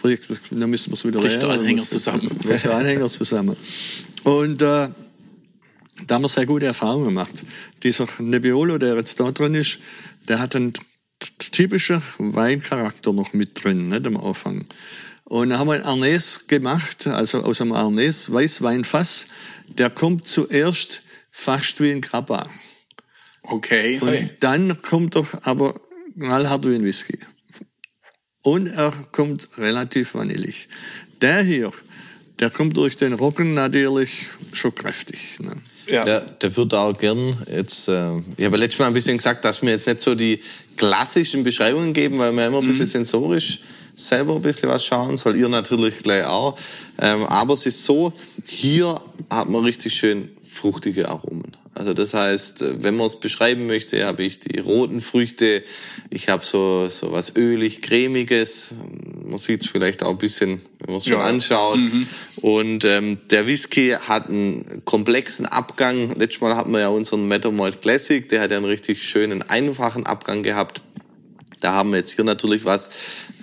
da 0.02 0.68
müssen 0.68 0.92
wir 0.92 0.94
es 0.94 1.06
wieder 1.06 1.20
Bricht 1.20 1.42
der 1.42 1.50
Anhänger 1.50 1.84
zusammen. 1.84 2.28
Bricht 2.44 2.65
der 2.65 2.76
Anhänger 2.76 3.10
zusammen. 3.10 3.56
Und 4.24 4.62
äh, 4.62 4.89
da 6.08 6.15
haben 6.15 6.22
wir 6.22 6.30
sehr 6.30 6.46
gute 6.46 6.65
Erfahrungen 6.65 7.06
gemacht. 7.06 7.34
Dieser 7.84 8.08
Nebbiolo, 8.20 8.78
der 8.78 8.96
jetzt 8.96 9.20
da 9.20 9.32
drin 9.32 9.56
ist, 9.56 9.80
der 10.28 10.39
hat 10.39 10.56
einen 10.56 10.74
typischen 11.52 12.02
Weincharakter 12.18 13.13
noch 13.13 13.34
mit 13.34 13.63
drin, 13.63 13.89
nicht 13.89 14.08
am 14.08 14.18
Anfang. 14.18 14.65
Und 15.30 15.52
dann 15.52 15.60
haben 15.60 15.68
wir 15.68 15.76
ein 15.76 15.84
Arnés 15.84 16.48
gemacht, 16.48 17.06
also 17.06 17.44
aus 17.44 17.62
einem 17.62 17.74
Arnés 17.74 18.34
Weißweinfass. 18.34 19.28
Der 19.68 19.92
kommt 19.92 20.28
zuerst 20.28 21.04
fast 21.32 21.80
wie 21.80 21.92
ein 21.92 22.02
Grappa. 22.02 22.50
Okay. 23.44 24.00
Und 24.02 24.32
dann 24.39 24.82
kommt 24.82 25.15
er 25.15 25.26
aber 25.44 25.80
knallhart 26.18 26.68
wie 26.68 26.74
ein 26.74 26.84
Whisky. 26.84 27.20
Und 28.42 28.68
er 28.68 28.92
kommt 29.12 29.50
relativ 29.60 30.15
vanillig. 30.15 30.68
Der 31.22 31.44
hier, 31.44 31.72
der 32.39 32.50
kommt 32.50 32.76
durch 32.76 32.98
den 32.98 33.13
Roggen 33.13 33.54
natürlich 33.54 34.26
schon 34.54 34.74
kräftig. 34.74 35.39
Ne? 35.39 35.54
Ja. 35.86 36.06
Der, 36.06 36.22
der 36.22 36.58
wird 36.58 36.74
auch 36.74 36.98
gern 36.98 37.38
jetzt, 37.52 37.88
äh, 37.88 38.18
ich 38.36 38.46
habe 38.46 38.58
letztes 38.58 38.80
Mal 38.80 38.88
ein 38.88 38.94
bisschen 38.94 39.18
gesagt, 39.18 39.46
dass 39.46 39.62
wir 39.62 39.70
jetzt 39.70 39.88
nicht 39.88 40.02
so 40.02 40.15
die 40.15 40.42
klassischen 40.80 41.44
Beschreibungen 41.44 41.92
geben, 41.94 42.18
weil 42.18 42.32
wir 42.32 42.48
immer 42.48 42.60
ein 42.60 42.68
bisschen 42.68 42.86
sensorisch 42.86 43.60
selber 43.98 44.36
ein 44.36 44.42
bisschen 44.42 44.70
was 44.70 44.86
schauen, 44.86 45.18
soll 45.18 45.36
ihr 45.36 45.50
natürlich 45.50 46.00
gleich 46.00 46.26
auch. 46.26 46.58
Ähm, 47.02 47.24
aber 47.26 47.54
es 47.54 47.65
ist 47.65 47.84
so, 47.84 48.13
hier 48.46 49.00
hat 49.30 49.50
man 49.50 49.65
richtig 49.65 49.94
schön 49.94 50.30
fruchtige 50.42 51.10
Aromen. 51.10 51.52
Also 51.80 51.94
das 51.94 52.13
heißt, 52.13 52.84
wenn 52.84 52.98
man 52.98 53.08
es 53.08 53.15
beschreiben 53.22 53.65
möchte, 53.65 54.06
habe 54.06 54.22
ich 54.24 54.42
die 54.42 54.60
roten 54.60 55.00
Früchte, 55.00 55.63
ich 56.10 56.28
habe 56.28 56.44
so, 56.44 56.88
so 56.89 57.13
was 57.13 57.38
ölig-cremiges, 57.38 58.72
man 59.26 59.38
sieht 59.38 59.63
es 59.63 59.70
vielleicht 59.70 60.04
auch 60.04 60.10
ein 60.10 60.18
bisschen, 60.18 60.62
wenn 60.80 60.89
man 60.89 60.98
es 60.98 61.06
schon 61.06 61.13
Ja. 61.13 61.22
anschaut. 61.22 61.80
Und 62.42 62.84
ähm, 62.84 63.20
der 63.32 63.48
Whisky 63.48 63.92
hat 63.98 64.28
einen 64.28 64.82
komplexen 64.84 65.46
Abgang. 65.46 66.13
Letztes 66.18 66.42
Mal 66.42 66.58
hatten 66.58 66.72
wir 66.72 66.82
ja 66.82 66.89
unseren 66.89 67.30
Metamalt 67.30 67.82
Classic, 67.82 68.28
der 68.28 68.42
hat 68.42 68.52
ja 68.52 68.58
einen 68.58 68.65
richtig 68.65 69.02
schönen, 69.02 69.42
einfachen 69.42 70.06
Abgang 70.06 70.44
gehabt. 70.44 70.82
Da 71.62 71.72
haben 71.72 71.92
wir 71.92 71.98
jetzt 72.00 72.12
hier 72.12 72.26
natürlich 72.26 72.65
was. 72.65 72.89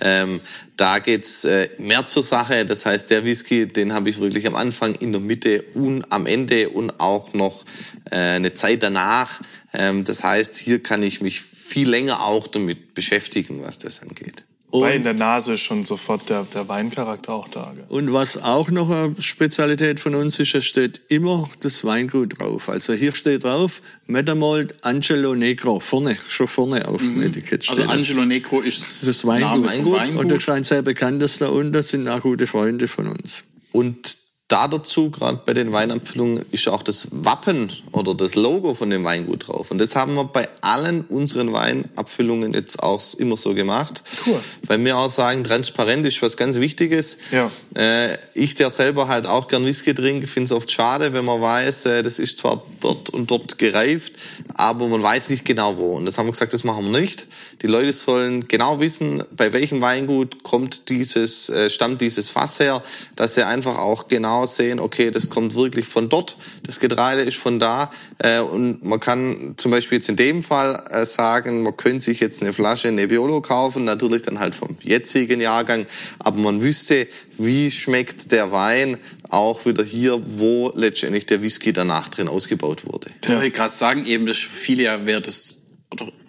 Ähm, 0.01 0.41
da 0.75 0.99
geht's 0.99 1.43
äh, 1.45 1.69
mehr 1.77 2.05
zur 2.05 2.23
Sache. 2.23 2.65
Das 2.65 2.85
heißt, 2.85 3.09
der 3.09 3.25
Whisky, 3.25 3.67
den 3.67 3.93
habe 3.93 4.09
ich 4.09 4.19
wirklich 4.19 4.45
am 4.47 4.55
Anfang, 4.55 4.95
in 4.95 5.11
der 5.11 5.21
Mitte 5.21 5.63
und 5.73 6.05
am 6.11 6.25
Ende 6.25 6.69
und 6.69 6.99
auch 6.99 7.33
noch 7.33 7.65
äh, 8.11 8.15
eine 8.15 8.53
Zeit 8.53 8.83
danach. 8.83 9.41
Ähm, 9.73 10.03
das 10.03 10.23
heißt, 10.23 10.55
hier 10.55 10.81
kann 10.81 11.03
ich 11.03 11.21
mich 11.21 11.41
viel 11.41 11.89
länger 11.89 12.23
auch 12.23 12.47
damit 12.47 12.93
beschäftigen, 12.93 13.63
was 13.63 13.77
das 13.79 14.01
angeht. 14.01 14.46
Weil 14.71 14.97
in 14.97 15.03
der 15.03 15.13
Nase 15.13 15.53
ist 15.53 15.61
schon 15.61 15.83
sofort 15.83 16.29
der, 16.29 16.43
der 16.43 16.67
Weincharakter 16.67 17.33
auch 17.33 17.47
da. 17.47 17.71
Gell? 17.73 17.85
Und 17.87 18.11
was 18.11 18.43
auch 18.43 18.69
noch 18.69 18.89
eine 18.89 19.15
Spezialität 19.19 19.99
von 19.99 20.13
uns 20.13 20.39
ist, 20.39 20.55
es 20.55 20.65
steht 20.65 21.01
immer 21.07 21.47
das 21.61 21.85
Weingut 21.85 22.37
drauf. 22.37 22.67
Also 22.67 22.93
hier 22.93 23.15
steht 23.15 23.45
drauf, 23.45 23.81
Metamalt 24.07 24.75
Angelo 24.83 25.35
Negro, 25.35 25.79
vorne, 25.79 26.17
schon 26.27 26.47
vorne 26.47 26.85
auf 26.85 27.01
dem 27.01 27.21
Etikett 27.21 27.63
steht 27.63 27.79
Also. 27.79 27.91
Angelo 27.91 28.25
Negro 28.25 28.59
ist 28.59 29.07
das 29.07 29.25
Weingut. 29.25 29.63
Name 29.63 29.83
vom 29.83 29.93
Weingut. 29.93 30.23
Und 30.23 30.31
das 30.31 30.43
scheint 30.43 30.65
sehr 30.65 30.81
bekannt, 30.81 31.21
dass 31.21 31.37
da 31.37 31.47
unten 31.47 31.81
sind 31.81 32.07
auch 32.09 32.21
gute 32.21 32.45
Freunde 32.45 32.89
von 32.89 33.07
uns. 33.07 33.45
Und 33.71 34.26
da 34.47 34.69
dazu, 34.69 35.11
gerade 35.11 35.41
bei 35.45 35.53
den 35.53 35.73
Weinabfüllungen, 35.73 36.45
ist 36.51 36.69
auch 36.69 36.81
das 36.81 37.09
Wappen 37.11 37.69
oder 37.91 38.13
das 38.13 38.35
Logo 38.35 38.73
von 38.73 38.89
dem 38.89 39.03
Weingut 39.03 39.49
drauf. 39.49 39.71
Und 39.71 39.77
das 39.77 39.95
haben 39.97 40.15
wir 40.15 40.23
bei 40.23 40.47
allen 40.61 41.01
unseren 41.01 41.51
Weinabfüllungen 41.51 42.53
jetzt 42.53 42.81
auch 42.81 43.01
immer 43.17 43.35
so 43.35 43.53
gemacht. 43.53 44.03
Cool. 44.25 44.39
Weil 44.65 44.83
wir 44.85 44.97
auch 44.97 45.09
sagen, 45.09 45.43
transparent 45.43 46.05
ist 46.05 46.21
was 46.21 46.37
ganz 46.37 46.59
Wichtiges. 46.59 47.17
Ja. 47.31 47.51
Äh, 47.75 48.17
ich, 48.33 48.55
der 48.55 48.69
selber 48.69 49.09
halt 49.09 49.25
auch 49.25 49.49
gern 49.49 49.65
Whisky 49.65 49.93
trinke, 49.93 50.27
finde 50.27 50.45
es 50.45 50.51
oft 50.53 50.71
schade, 50.71 51.11
wenn 51.11 51.25
man 51.25 51.41
weiß, 51.41 51.85
äh, 51.87 52.03
das 52.03 52.17
ist 52.17 52.37
zwar 52.37 52.63
dort 52.79 53.09
und 53.09 53.29
dort 53.29 53.57
gereift, 53.57 54.13
aber 54.53 54.87
man 54.87 55.03
weiß 55.03 55.29
nicht 55.29 55.43
genau 55.43 55.77
wo. 55.77 55.97
Und 55.97 56.05
das 56.05 56.17
haben 56.17 56.27
wir 56.27 56.31
gesagt, 56.31 56.53
das 56.53 56.63
machen 56.63 56.89
wir 56.89 56.99
nicht. 56.99 57.27
Die 57.61 57.67
Leute 57.67 57.91
sollen 57.91 58.47
genau 58.47 58.79
wissen, 58.79 59.23
bei 59.35 59.51
welchem 59.51 59.81
Weingut 59.81 60.43
kommt 60.43 60.87
dieses, 60.87 61.49
äh, 61.49 61.69
stammt 61.69 61.99
dieses 61.99 62.29
Fass 62.29 62.61
her, 62.61 62.81
dass 63.17 63.35
sie 63.35 63.45
einfach 63.45 63.77
auch 63.77 64.07
genau 64.07 64.36
sehen, 64.45 64.79
okay, 64.79 65.11
das 65.11 65.29
kommt 65.29 65.55
wirklich 65.55 65.87
von 65.87 66.09
dort, 66.09 66.37
das 66.63 66.79
Getreide 66.79 67.21
ist 67.21 67.37
von 67.37 67.59
da. 67.59 67.91
Äh, 68.19 68.39
und 68.39 68.83
man 68.83 68.99
kann 68.99 69.55
zum 69.57 69.71
Beispiel 69.71 69.97
jetzt 69.97 70.09
in 70.09 70.15
dem 70.15 70.43
Fall 70.43 70.83
äh, 70.89 71.05
sagen, 71.05 71.63
man 71.63 71.75
könnte 71.75 72.05
sich 72.05 72.19
jetzt 72.19 72.41
eine 72.41 72.53
Flasche 72.53 72.91
Nebbiolo 72.91 73.41
kaufen, 73.41 73.85
natürlich 73.85 74.23
dann 74.23 74.39
halt 74.39 74.55
vom 74.55 74.77
jetzigen 74.81 75.41
Jahrgang, 75.41 75.85
aber 76.19 76.37
man 76.39 76.61
wüsste, 76.61 77.07
wie 77.37 77.71
schmeckt 77.71 78.31
der 78.31 78.51
Wein 78.51 78.97
auch 79.29 79.65
wieder 79.65 79.83
hier, 79.83 80.21
wo 80.25 80.71
letztendlich 80.75 81.25
der 81.25 81.41
Whisky 81.41 81.73
danach 81.73 82.09
drin 82.09 82.27
ausgebaut 82.27 82.85
wurde. 82.85 83.09
Da 83.21 83.33
wollte 83.33 83.47
ich 83.47 83.53
gerade 83.53 83.75
sagen, 83.75 84.05
eben, 84.05 84.25
das 84.25 84.37
viele 84.37 84.83
ja 84.83 84.97
das 85.19 85.57
oder 85.57 85.66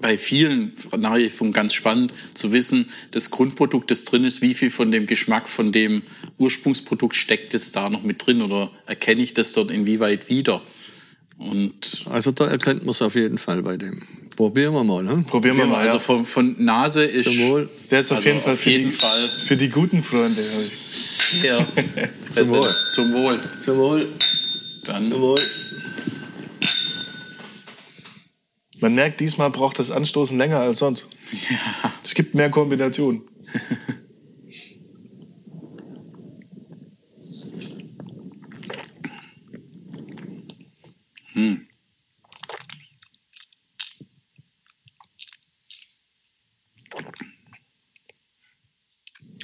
bei 0.00 0.16
vielen 0.16 0.72
Nachrichten 0.96 1.52
ganz 1.52 1.74
spannend 1.74 2.14
zu 2.34 2.52
wissen, 2.52 2.88
das 3.10 3.30
Grundprodukt, 3.30 3.90
das 3.90 4.04
drin 4.04 4.24
ist, 4.24 4.40
wie 4.40 4.54
viel 4.54 4.70
von 4.70 4.92
dem 4.92 5.06
Geschmack 5.06 5.48
von 5.48 5.72
dem 5.72 6.02
Ursprungsprodukt 6.38 7.16
steckt 7.16 7.54
es 7.54 7.72
da 7.72 7.90
noch 7.90 8.02
mit 8.02 8.24
drin 8.24 8.40
oder 8.42 8.70
erkenne 8.86 9.22
ich 9.22 9.34
das 9.34 9.52
dort 9.52 9.70
inwieweit 9.70 10.30
wieder? 10.30 10.62
Und 11.38 12.06
Also 12.10 12.32
da 12.32 12.46
erkennt 12.46 12.84
man 12.84 12.90
es 12.90 13.02
auf 13.02 13.14
jeden 13.14 13.38
Fall 13.38 13.62
bei 13.62 13.76
dem. 13.76 14.02
Probieren 14.36 14.74
wir 14.74 14.84
mal. 14.84 15.02
Ne? 15.02 15.24
Probieren 15.26 15.56
wir 15.56 15.66
mal. 15.66 15.78
also 15.78 15.96
ja. 15.96 16.00
von, 16.00 16.26
von 16.26 16.54
Nase 16.64 17.04
ist 17.04 17.24
Zum 17.24 17.38
Wohl. 17.48 17.68
Der 17.90 18.00
ist 18.00 18.10
auf 18.12 18.18
also 18.18 18.28
jeden 18.28 18.40
Fall 18.40 18.52
auf 18.54 18.60
für, 18.60 18.70
jeden 18.70 18.90
die, 18.90 18.96
Fall 18.96 19.28
für 19.28 19.56
die 19.56 19.68
guten 19.68 20.02
Freunde. 20.02 20.40
sehr 20.40 21.66
Zum 22.30 22.48
Wohl. 22.50 22.60
präsent. 22.60 22.90
Zum 22.90 23.12
Wohl. 23.12 23.40
Zum 23.60 23.76
Wohl. 23.78 24.08
Dann 24.84 25.10
Zum 25.10 25.20
Wohl. 25.20 25.40
Man 28.80 28.94
merkt, 28.94 29.20
diesmal 29.20 29.50
braucht 29.50 29.78
das 29.78 29.90
Anstoßen 29.90 30.38
länger 30.38 30.58
als 30.58 30.78
sonst. 30.78 31.08
Es 32.04 32.14
gibt 32.14 32.34
mehr 32.34 32.50
Kombinationen. 32.50 33.22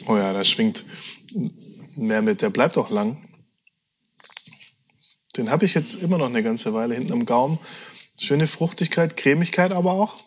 Oh 0.07 0.17
ja, 0.17 0.33
da 0.33 0.45
schwingt 0.45 0.85
mehr 1.97 2.23
mit. 2.23 2.43
Der 2.43 2.51
bleibt 2.51 2.77
auch 2.79 2.91
lang. 2.91 3.29
Den 5.37 5.51
habe 5.51 5.65
ich 5.65 5.75
jetzt 5.75 5.95
immer 5.95 6.19
noch 6.19 6.27
eine 6.27 6.43
ganze 6.43 6.75
Weile 6.75 6.95
hinten 6.95 7.13
im 7.13 7.27
Gaumen. 7.27 7.59
Schöne 8.19 8.47
Fruchtigkeit, 8.47 9.17
Cremigkeit 9.17 9.73
aber 9.73 9.93
auch. 9.93 10.21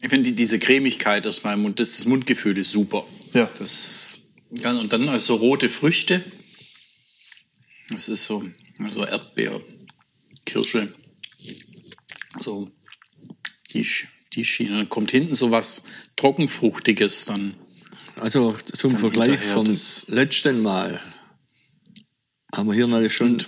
Ich 0.00 0.08
finde 0.08 0.30
die, 0.30 0.36
diese 0.36 0.58
Cremigkeit 0.58 1.26
aus 1.26 1.42
meinem 1.42 1.62
Mund, 1.62 1.80
das, 1.80 1.96
das 1.96 2.06
Mundgefühl 2.06 2.56
ist 2.58 2.72
super. 2.72 3.04
Ja. 3.32 3.48
Das, 3.58 4.18
ja, 4.50 4.72
und 4.72 4.92
dann 4.92 5.08
also 5.08 5.36
rote 5.36 5.68
Früchte. 5.70 6.24
Das 7.90 8.08
ist 8.08 8.24
so, 8.24 8.44
also 8.82 9.04
Erdbeer, 9.04 9.60
Kirsche. 10.44 10.94
So, 12.40 12.70
die, 13.72 13.86
die 14.32 14.44
Schiene. 14.44 14.76
Dann 14.76 14.88
kommt 14.88 15.10
hinten 15.10 15.34
so 15.34 15.50
was 15.50 15.84
Trockenfruchtiges 16.16 17.26
dann. 17.26 17.54
Also 18.16 18.56
zum 18.72 18.92
Dann 18.92 19.00
Vergleich 19.00 19.40
vom 19.40 19.66
letzten 20.08 20.62
Mal 20.62 21.00
haben 22.54 22.68
wir 22.68 22.74
hier 22.74 22.86
natürlich 22.86 23.14
schon 23.14 23.44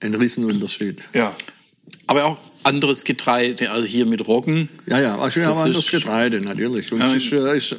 einen 0.00 0.14
Riesenunterschied. 0.14 1.02
Ja, 1.14 1.36
Aber 2.06 2.24
auch 2.24 2.47
anderes 2.62 3.04
Getreide, 3.04 3.70
also 3.70 3.86
hier 3.86 4.06
mit 4.06 4.26
Roggen. 4.26 4.68
Ja, 4.86 5.00
ja, 5.00 5.18
also 5.18 5.36
wir 5.40 5.46
haben 5.46 5.58
anderes 5.58 5.84
ist- 5.86 5.90
Getreide, 5.90 6.40
natürlich. 6.40 6.92
Und 6.92 7.00
Ja, 7.00 7.14
es 7.14 7.24
ist, 7.24 7.32
äh, 7.32 7.56
ist 7.56 7.76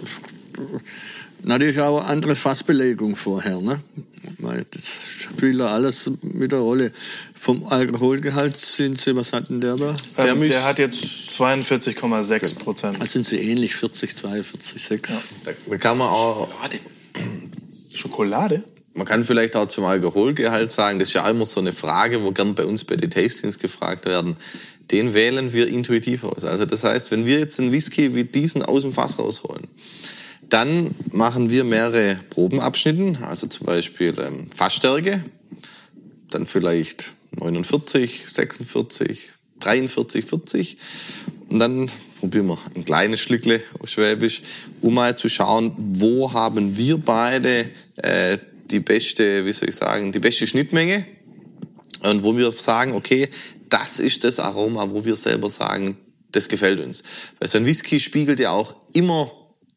natürlich 1.44 1.80
auch 1.80 2.04
andere 2.04 2.36
Fassbelegung 2.36 3.16
vorher. 3.16 3.60
Ne? 3.62 3.82
Das 4.72 5.00
spielt 5.22 5.58
ja 5.58 5.68
alles 5.68 6.10
mit 6.22 6.52
der 6.52 6.60
Rolle. 6.60 6.92
Vom 7.40 7.66
Alkoholgehalt 7.68 8.58
sind 8.58 9.00
sie, 9.00 9.16
was 9.16 9.32
hatten 9.32 9.62
der 9.62 9.78
da? 9.78 9.96
ähm, 10.18 10.44
der 10.44 10.64
hat 10.66 10.78
jetzt 10.80 11.06
42,6 11.28 12.56
Prozent. 12.56 13.00
Also 13.00 13.14
sind 13.14 13.26
sie 13.26 13.38
ähnlich, 13.38 13.76
40, 13.76 14.16
42, 14.16 14.82
6. 14.84 15.28
Da, 15.46 15.52
da 15.70 15.78
kann 15.78 15.98
man 15.98 16.10
auch 16.10 16.50
Schokolade? 17.94 18.64
Man 18.94 19.06
kann 19.06 19.24
vielleicht 19.24 19.56
auch 19.56 19.68
zum 19.68 19.86
Alkoholgehalt 19.86 20.72
sagen, 20.72 21.00
das 21.00 21.10
ist 21.10 21.14
ja 21.14 21.30
immer 21.30 21.46
so 21.46 21.60
eine 21.60 21.72
Frage, 21.72 22.24
wo 22.24 22.32
gern 22.32 22.56
bei 22.56 22.66
uns 22.66 22.84
bei 22.84 22.96
den 22.96 23.10
Tastings 23.10 23.60
gefragt 23.60 24.06
werden. 24.06 24.36
Den 24.92 25.14
wählen 25.14 25.54
wir 25.54 25.68
intuitiv 25.68 26.24
aus. 26.24 26.44
Also 26.44 26.66
das 26.66 26.84
heißt, 26.84 27.12
wenn 27.12 27.26
wir 27.26 27.40
jetzt 27.40 27.60
einen 27.60 27.72
Whisky 27.72 28.16
wie 28.16 28.24
diesen 28.24 28.64
aus 28.64 28.82
dem 28.82 28.94
Fass 28.94 29.20
rausholen, 29.20 29.68
Dann 30.50 30.96
machen 31.12 31.52
wir 31.52 31.64
mehrere 31.64 32.20
Probenabschnitten, 32.32 33.18
also 33.24 33.46
zum 33.46 33.68
Beispiel 33.68 34.16
ähm, 34.20 34.48
Fassstärke, 34.54 35.24
dann 36.32 36.48
vielleicht 36.48 37.14
49, 37.40 38.26
46, 38.28 39.30
43, 39.60 40.26
40 40.26 40.78
und 41.50 41.60
dann 41.60 41.92
probieren 42.20 42.48
wir 42.48 42.58
ein 42.76 42.84
kleines 42.84 43.20
Schlückle 43.22 43.62
auf 43.80 43.90
Schwäbisch, 43.90 44.42
um 44.82 44.96
mal 44.96 45.16
zu 45.16 45.30
schauen, 45.30 45.74
wo 45.78 46.34
haben 46.34 46.78
wir 46.78 46.98
beide 46.98 47.70
äh, 47.98 48.38
die 48.72 48.80
beste, 48.80 49.46
wie 49.46 49.54
soll 49.54 49.70
ich 49.70 49.76
sagen, 49.76 50.12
die 50.12 50.20
beste 50.20 50.48
Schnittmenge 50.48 51.06
und 52.04 52.24
wo 52.24 52.36
wir 52.38 52.52
sagen, 52.52 52.94
okay, 52.94 53.30
das 53.70 54.00
ist 54.00 54.24
das 54.24 54.40
Aroma, 54.40 54.90
wo 54.90 55.06
wir 55.06 55.16
selber 55.16 55.50
sagen, 55.50 55.98
das 56.32 56.50
gefällt 56.50 56.80
uns. 56.80 57.04
Weil 57.40 57.48
so 57.48 57.58
ein 57.58 57.66
Whisky 57.66 58.00
spiegelt 58.00 58.40
ja 58.40 58.52
auch 58.52 58.76
immer 58.94 59.32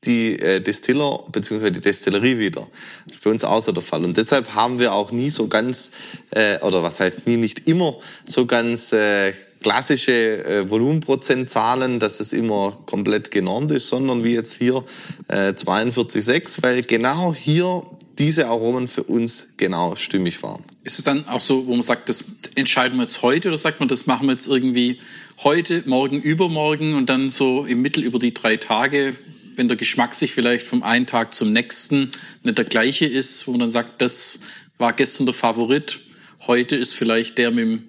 die 0.05 0.39
äh, 0.39 0.61
Destiller 0.61 1.25
bzw. 1.31 1.71
die 1.71 1.81
Destillerie 1.81 2.39
wieder. 2.39 2.67
Das 3.07 3.17
ist 3.17 3.25
bei 3.25 3.31
uns 3.31 3.43
so 3.43 3.73
der 3.73 3.83
Fall. 3.83 4.05
Und 4.05 4.17
deshalb 4.17 4.55
haben 4.55 4.79
wir 4.79 4.93
auch 4.93 5.13
nie 5.13 5.31
so 5.31 5.47
ganz, 5.47 5.93
äh, 6.31 6.59
oder 6.61 6.83
was 6.83 7.01
heißt 7.01 7.27
nie, 7.27 7.37
nicht 7.37 7.69
immer 7.69 7.97
so 8.25 8.47
ganz 8.47 8.93
äh, 8.93 9.33
klassische 9.63 10.45
äh, 10.45 10.69
Volumenprozentzahlen, 10.69 12.01
dass 12.01 12.19
es 12.19 12.33
immer 12.33 12.79
komplett 12.87 13.31
genormt 13.31 13.71
ist, 13.71 13.89
sondern 13.89 14.25
wie 14.25 14.35
jetzt 14.35 14.55
hier 14.55 14.85
äh, 15.29 15.51
42,6, 15.51 16.63
weil 16.63 16.83
genau 16.83 17.33
hier 17.33 17.83
diese 18.19 18.47
Aromen 18.49 18.89
für 18.89 19.05
uns 19.05 19.55
genau 19.57 19.97
stimmig 19.97 20.43
waren. 20.43 20.63
Ist 20.85 20.99
es 20.99 21.05
dann 21.05 21.27
auch 21.29 21.41
so, 21.41 21.67
wo 21.67 21.73
man 21.73 21.83
sagt, 21.83 22.09
das 22.09 22.25
entscheiden 22.55 22.99
wir 22.99 23.03
jetzt 23.05 23.23
heute 23.23 23.49
oder 23.49 23.59
sagt 23.59 23.81
man, 23.81 23.89
das 23.89 24.07
machen 24.07 24.27
wir 24.27 24.35
jetzt 24.35 24.47
irgendwie 24.47 24.99
heute, 25.43 25.83
morgen, 25.87 26.21
übermorgen 26.21 26.95
und 26.95 27.09
dann 27.09 27.31
so 27.31 27.65
im 27.65 27.83
Mittel 27.83 28.05
über 28.05 28.19
die 28.19 28.35
drei 28.35 28.57
Tage, 28.57 29.17
wenn 29.57 29.69
der 29.69 29.77
Geschmack 29.77 30.15
sich 30.15 30.33
vielleicht 30.33 30.67
vom 30.67 30.83
einen 30.83 31.07
Tag 31.07 31.35
zum 31.35 31.53
nächsten 31.53 32.11
nicht 32.43 32.59
der 32.59 32.65
gleiche 32.65 33.07
ist, 33.07 33.47
wo 33.47 33.53
man 33.53 33.61
dann 33.61 33.71
sagt, 33.71 34.01
das 34.01 34.41
war 34.79 34.93
gestern 34.93 35.27
der 35.27 35.35
Favorit, 35.35 36.01
heute 36.47 36.77
ist 36.77 36.95
vielleicht 36.95 37.39
der 37.39 37.51
mit 37.51 37.65
dem 37.65 37.85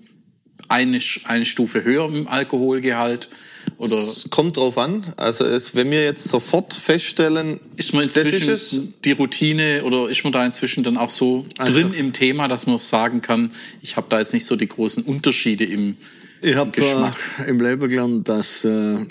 eine, 0.69 0.99
eine 1.25 1.45
Stufe 1.45 1.83
höher 1.83 2.05
im 2.05 2.27
Alkoholgehalt 2.27 3.29
oder 3.77 3.97
Es 3.97 4.29
kommt 4.29 4.57
drauf 4.57 4.77
an. 4.77 5.13
Also 5.17 5.45
es, 5.45 5.75
wenn 5.75 5.89
wir 5.91 6.03
jetzt 6.03 6.27
sofort 6.29 6.73
feststellen, 6.73 7.59
ist 7.75 7.93
man 7.93 8.07
das 8.07 8.17
ist 8.17 8.25
inzwischen 8.33 8.49
es, 8.53 8.79
die 9.03 9.11
Routine 9.13 9.83
oder 9.83 10.09
ist 10.09 10.23
man 10.23 10.31
da 10.33 10.45
inzwischen 10.45 10.83
dann 10.83 10.97
auch 10.97 11.09
so 11.09 11.45
Also- 11.57 11.73
drin 11.73 11.93
im 11.93 12.13
Thema, 12.13 12.47
dass 12.47 12.65
man 12.67 12.79
sagen 12.79 13.21
kann, 13.21 13.51
ich 13.81 13.95
habe 13.97 14.07
da 14.09 14.19
jetzt 14.19 14.33
nicht 14.33 14.45
so 14.45 14.55
die 14.55 14.67
großen 14.67 15.03
Unterschiede 15.03 15.65
im 15.65 15.97
Ich 16.41 16.55
habe 16.55 16.71
Geschmack. 16.71 17.17
im 17.47 17.59
Leben 17.59 17.87
gelernt, 17.89 18.27
dass 18.29 18.63
äh, 18.65 19.05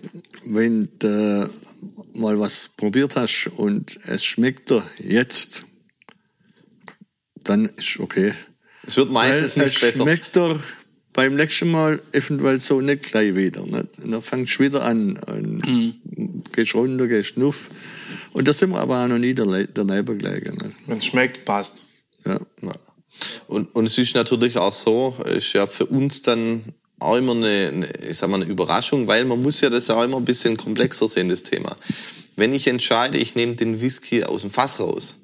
wenn 0.44 0.88
du 0.98 1.50
mal 2.14 2.38
was 2.38 2.68
probiert 2.68 3.16
hast 3.16 3.50
und 3.56 3.98
es 4.06 4.24
schmeckt 4.24 4.70
dir 4.70 4.82
jetzt, 4.98 5.64
dann 7.44 7.66
ist 7.76 7.98
okay. 7.98 8.32
es 8.86 8.96
wird 8.96 9.10
meistens 9.10 9.56
Weil 9.56 9.64
nicht 9.64 9.76
es 9.76 9.80
besser. 9.80 10.02
schmeckt 10.04 10.36
dir 10.36 10.60
beim 11.12 11.34
nächsten 11.34 11.70
Mal 11.70 12.00
eventuell 12.12 12.60
so 12.60 12.80
nicht 12.80 13.02
gleich 13.02 13.34
wieder. 13.34 13.62
Nicht? 13.66 13.98
Und 14.02 14.12
dann 14.12 14.22
fängst 14.22 14.58
du 14.58 14.64
wieder 14.64 14.84
an. 14.84 15.18
Und 15.18 15.66
Mhm. 15.66 16.42
Gehst 16.52 16.74
runter, 16.74 17.06
gehst 17.06 17.36
nuff. 17.36 17.70
Und 18.32 18.48
da 18.48 18.52
sind 18.52 18.70
wir 18.70 18.80
aber 18.80 19.04
auch 19.04 19.08
noch 19.08 19.18
nie 19.18 19.34
daneben 19.34 20.18
gelegen. 20.18 20.52
Nicht? 20.52 20.76
Wenn 20.86 20.98
es 20.98 21.06
schmeckt, 21.06 21.44
passt. 21.44 21.86
Ja. 22.26 22.40
Ja. 22.62 22.72
Und, 23.46 23.74
und 23.74 23.86
es 23.86 23.98
ist 23.98 24.14
natürlich 24.14 24.56
auch 24.56 24.72
so, 24.72 25.16
ist 25.26 25.52
ja 25.52 25.66
für 25.66 25.86
uns 25.86 26.22
dann 26.22 26.62
auch 26.98 27.16
immer 27.16 27.32
eine, 27.32 27.70
eine, 27.72 27.88
ich 28.08 28.16
sag 28.18 28.30
mal, 28.30 28.40
eine 28.40 28.50
Überraschung, 28.50 29.06
weil 29.06 29.24
man 29.24 29.42
muss 29.42 29.60
ja 29.60 29.70
das 29.70 29.90
auch 29.90 30.02
immer 30.02 30.16
ein 30.16 30.24
bisschen 30.24 30.56
komplexer 30.56 31.08
sehen, 31.08 31.28
das 31.28 31.42
Thema. 31.42 31.76
Wenn 32.36 32.52
ich 32.54 32.66
entscheide, 32.66 33.18
ich 33.18 33.34
nehme 33.34 33.54
den 33.54 33.80
Whisky 33.80 34.24
aus 34.24 34.42
dem 34.42 34.50
Fass 34.50 34.80
raus 34.80 35.18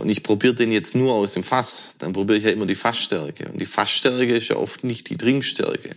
und 0.00 0.08
ich 0.08 0.22
probiere 0.22 0.54
den 0.54 0.72
jetzt 0.72 0.96
nur 0.96 1.14
aus 1.14 1.34
dem 1.34 1.44
Fass, 1.44 1.94
dann 1.98 2.12
probiere 2.12 2.38
ich 2.38 2.44
ja 2.44 2.50
immer 2.50 2.66
die 2.66 2.74
Fassstärke. 2.74 3.48
Und 3.52 3.60
die 3.60 3.66
Fassstärke 3.66 4.36
ist 4.36 4.48
ja 4.48 4.56
oft 4.56 4.82
nicht 4.82 5.08
die 5.10 5.16
Trinkstärke. 5.16 5.90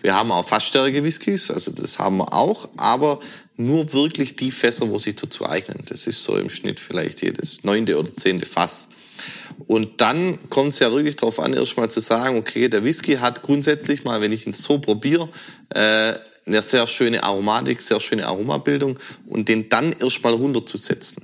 Wir 0.00 0.14
haben 0.14 0.32
auch 0.32 0.46
Fassstärke-Whiskys, 0.46 1.50
also 1.50 1.70
das 1.72 1.98
haben 1.98 2.16
wir 2.16 2.32
auch, 2.32 2.68
aber 2.78 3.20
nur 3.56 3.92
wirklich 3.92 4.36
die 4.36 4.50
Fässer, 4.50 4.88
wo 4.88 4.98
sich 4.98 5.16
dazu 5.16 5.46
eignen. 5.46 5.84
Das 5.86 6.06
ist 6.06 6.24
so 6.24 6.36
im 6.36 6.48
Schnitt 6.48 6.80
vielleicht 6.80 7.22
jedes 7.22 7.62
neunte 7.62 7.98
oder 7.98 8.12
zehnte 8.12 8.46
Fass. 8.46 8.88
Und 9.66 10.00
dann 10.00 10.38
kommt 10.48 10.72
es 10.72 10.78
ja 10.78 10.90
wirklich 10.90 11.16
darauf 11.16 11.40
an, 11.40 11.52
erstmal 11.52 11.90
zu 11.90 12.00
sagen, 12.00 12.38
okay, 12.38 12.68
der 12.68 12.84
Whisky 12.84 13.16
hat 13.16 13.42
grundsätzlich 13.42 14.04
mal, 14.04 14.22
wenn 14.22 14.32
ich 14.32 14.46
ihn 14.46 14.54
so 14.54 14.78
probiere, 14.78 15.28
äh, 15.68 16.14
eine 16.46 16.62
sehr 16.62 16.86
schöne 16.86 17.22
Aromatik, 17.22 17.82
sehr 17.82 18.00
schöne 18.00 18.26
Aromabildung 18.26 18.98
und 19.26 19.48
den 19.48 19.68
dann 19.68 19.92
erstmal 19.92 20.32
runterzusetzen. 20.32 21.22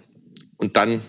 Und 0.59 0.77
dann, 0.77 1.01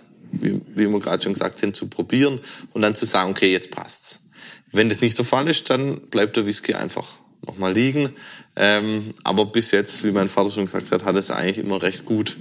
wie, 0.42 0.62
wie 0.76 0.90
wir 0.90 1.00
gerade 1.00 1.24
schon 1.24 1.34
gesagt 1.34 1.62
haben, 1.62 1.74
zu 1.74 1.88
probieren 1.88 2.40
und 2.74 2.82
dann 2.82 2.96
zu 2.96 3.06
sagen, 3.06 3.32
okay, 3.32 3.52
jetzt 3.52 3.72
passt's. 3.72 4.24
Wenn 4.72 4.90
das 4.90 5.02
nicht 5.02 5.18
der 5.18 5.26
Fall 5.26 5.48
ist, 5.50 5.70
dann 5.70 6.00
bleibt 6.10 6.36
der 6.36 6.46
Whisky 6.46 6.74
einfach 6.74 7.08
nochmal 7.46 7.74
liegen. 7.74 8.10
Ähm, 8.56 9.14
aber 9.24 9.46
bis 9.46 9.72
jetzt, 9.72 10.04
wie 10.04 10.12
mein 10.12 10.28
Vater 10.28 10.52
schon 10.52 10.66
gesagt 10.66 10.92
hat, 10.92 11.04
hat 11.04 11.16
es 11.16 11.32
eigentlich 11.32 11.58
immer 11.58 11.82
recht 11.82 12.06
gut 12.06 12.36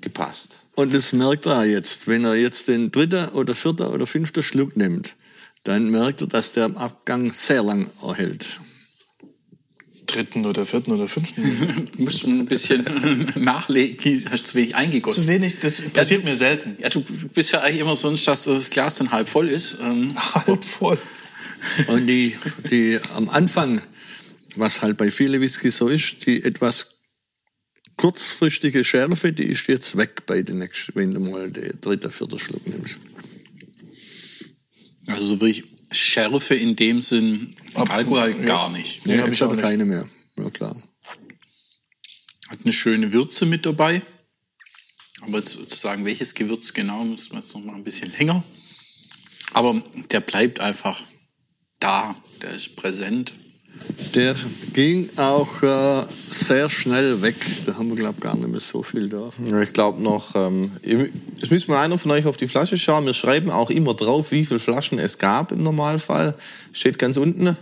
gepasst. 0.00 0.66
Und 0.74 0.94
das 0.94 1.12
merkt 1.12 1.46
er 1.46 1.64
jetzt. 1.64 2.06
Wenn 2.06 2.24
er 2.24 2.36
jetzt 2.36 2.68
den 2.68 2.90
dritten 2.90 3.28
oder 3.30 3.54
vierten 3.54 3.88
oder 3.88 4.06
fünften 4.06 4.42
Schluck 4.42 4.76
nimmt, 4.76 5.14
dann 5.64 5.90
merkt 5.90 6.20
er, 6.20 6.28
dass 6.28 6.52
der 6.52 6.66
im 6.66 6.76
Abgang 6.76 7.34
sehr 7.34 7.62
lang 7.62 7.90
erhält. 8.02 8.60
Dritten 10.08 10.46
oder 10.46 10.64
vierten 10.64 10.92
oder 10.92 11.06
fünften. 11.06 11.42
Du 11.96 12.02
musst 12.02 12.26
ein 12.26 12.46
bisschen 12.46 12.84
nachlegen, 13.36 14.24
hast 14.30 14.48
zu 14.48 14.54
wenig 14.54 14.74
eingegossen. 14.74 15.22
Zu 15.22 15.28
wenig, 15.28 15.58
das 15.60 15.82
passiert 15.82 16.24
mir 16.24 16.36
selten. 16.36 16.76
Ja, 16.80 16.88
du 16.88 17.02
bist 17.34 17.52
ja 17.52 17.60
eigentlich 17.60 17.80
immer 17.80 17.96
sonst, 17.96 18.26
dass 18.26 18.44
das 18.44 18.70
Glas 18.70 18.96
dann 18.96 19.10
halb 19.10 19.28
voll 19.28 19.48
ist. 19.48 19.78
Ähm, 19.80 20.14
Halb 20.34 20.64
voll. 20.64 20.98
Und 21.88 22.06
die, 22.06 22.36
die 22.70 22.98
am 23.14 23.28
Anfang, 23.28 23.80
was 24.56 24.82
halt 24.82 24.96
bei 24.96 25.10
vielen 25.10 25.40
Whisky 25.40 25.70
so 25.70 25.88
ist, 25.88 26.26
die 26.26 26.42
etwas 26.42 26.98
kurzfristige 27.96 28.84
Schärfe, 28.84 29.32
die 29.32 29.44
ist 29.44 29.66
jetzt 29.66 29.96
weg 29.96 30.24
bei 30.26 30.42
den 30.42 30.58
nächsten, 30.58 30.94
wenn 30.94 31.12
du 31.12 31.20
mal 31.20 31.50
den 31.50 31.78
dritten, 31.80 32.10
vierten 32.10 32.38
Schluck 32.38 32.66
nimmst. 32.66 32.98
Also 35.06 35.26
so 35.26 35.40
wirklich 35.40 35.64
Schärfe 35.90 36.54
in 36.54 36.76
dem 36.76 37.00
Sinn, 37.00 37.54
Alkohol 37.74 38.34
gar 38.44 38.70
nicht. 38.70 39.06
Nee, 39.06 39.18
hab 39.18 39.26
jetzt 39.26 39.36
ich 39.36 39.42
auch 39.42 39.50
hat 39.50 39.52
er 39.52 39.56
nicht. 39.56 39.70
keine 39.70 39.84
mehr. 39.84 40.08
Ja, 40.36 40.50
klar. 40.50 40.76
Hat 42.48 42.58
eine 42.62 42.72
schöne 42.72 43.12
Würze 43.12 43.46
mit 43.46 43.66
dabei. 43.66 44.02
Aber 45.22 45.38
jetzt 45.38 45.52
zu 45.52 45.78
sagen, 45.78 46.04
welches 46.04 46.34
Gewürz 46.34 46.72
genau, 46.72 47.04
müssen 47.04 47.32
wir 47.32 47.40
jetzt 47.40 47.54
noch 47.54 47.62
mal 47.64 47.74
ein 47.74 47.84
bisschen 47.84 48.12
länger. 48.18 48.44
Aber 49.52 49.82
der 50.10 50.20
bleibt 50.20 50.60
einfach 50.60 51.02
da, 51.80 52.14
der 52.42 52.50
ist 52.50 52.76
präsent. 52.76 53.32
Der 54.14 54.34
ging 54.72 55.10
auch 55.16 55.62
äh, 55.62 56.02
sehr 56.30 56.70
schnell 56.70 57.20
weg. 57.22 57.36
Da 57.66 57.74
haben 57.76 57.88
wir, 57.88 57.96
glaube 57.96 58.14
ich, 58.16 58.20
gar 58.22 58.36
nicht 58.36 58.48
mehr 58.48 58.60
so 58.60 58.82
viel 58.82 59.08
da. 59.08 59.30
Ich 59.60 59.72
glaube 59.72 60.02
noch, 60.02 60.34
ähm, 60.34 60.72
es 61.42 61.50
müsste 61.50 61.70
mal 61.70 61.82
einer 61.82 61.98
von 61.98 62.10
euch 62.12 62.26
auf 62.26 62.36
die 62.36 62.46
Flasche 62.46 62.78
schauen. 62.78 63.06
Wir 63.06 63.14
schreiben 63.14 63.50
auch 63.50 63.70
immer 63.70 63.94
drauf, 63.94 64.32
wie 64.32 64.44
viele 64.44 64.60
Flaschen 64.60 64.98
es 64.98 65.18
gab 65.18 65.52
im 65.52 65.60
Normalfall. 65.60 66.34
Steht 66.72 66.98
ganz 66.98 67.16
unten. 67.16 67.56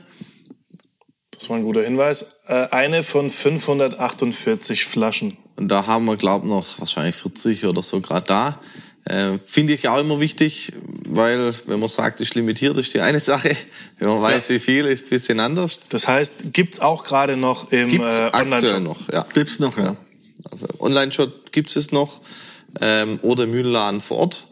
Das 1.31 1.51
war 1.51 1.57
ein 1.57 1.63
guter 1.63 1.83
Hinweis. 1.83 2.41
Äh, 2.47 2.69
eine 2.71 3.03
von 3.03 3.31
548 3.31 4.85
Flaschen. 4.85 5.37
Und 5.57 5.69
da 5.69 5.87
haben 5.87 6.05
wir, 6.05 6.17
glaube 6.17 6.49
noch 6.49 6.79
wahrscheinlich 6.79 7.17
40 7.17 7.67
oder 7.67 7.83
so 7.83 8.01
gerade 8.01 8.27
da. 8.27 8.61
Äh, 9.05 9.39
Finde 9.45 9.73
ich 9.75 9.89
auch 9.89 10.01
immer 10.01 10.21
wichtig, 10.21 10.73
weil 11.17 11.53
wenn 11.67 11.81
man 11.81 11.89
sagt, 11.89 12.21
es 12.21 12.29
ist 12.29 12.35
limitiert, 12.35 12.77
ist 12.77 12.95
die 12.95 13.01
eine 13.01 13.21
Sache. 13.21 13.57
Wenn 13.99 14.09
man 14.09 14.23
weiß, 14.23 14.51
wie 14.51 14.59
viel, 14.59 14.85
ist 14.87 15.07
ein 15.07 15.09
bisschen 15.11 15.41
anders. 15.41 15.79
Das 15.89 16.07
heißt, 16.07 16.53
gibt's 16.53 16.81
auch 16.81 17.03
gerade 17.05 17.37
noch 17.37 17.73
im 17.73 17.89
Gibt's 17.89 18.19
äh, 18.19 18.31
Online-Shop. 18.33 18.83
noch, 18.83 19.13
ja. 19.13 19.27
Gibt's 19.35 19.59
noch, 19.59 19.77
ja. 19.79 19.97
Also 20.51 20.67
Online-Shop 20.79 21.51
gibt 21.51 21.75
es 21.75 21.91
noch 21.93 22.21
ähm, 22.81 23.19
oder 23.23 23.45
im 23.45 23.51
Mühlenladen 23.53 24.01
vor 24.01 24.19
Ort. 24.19 24.47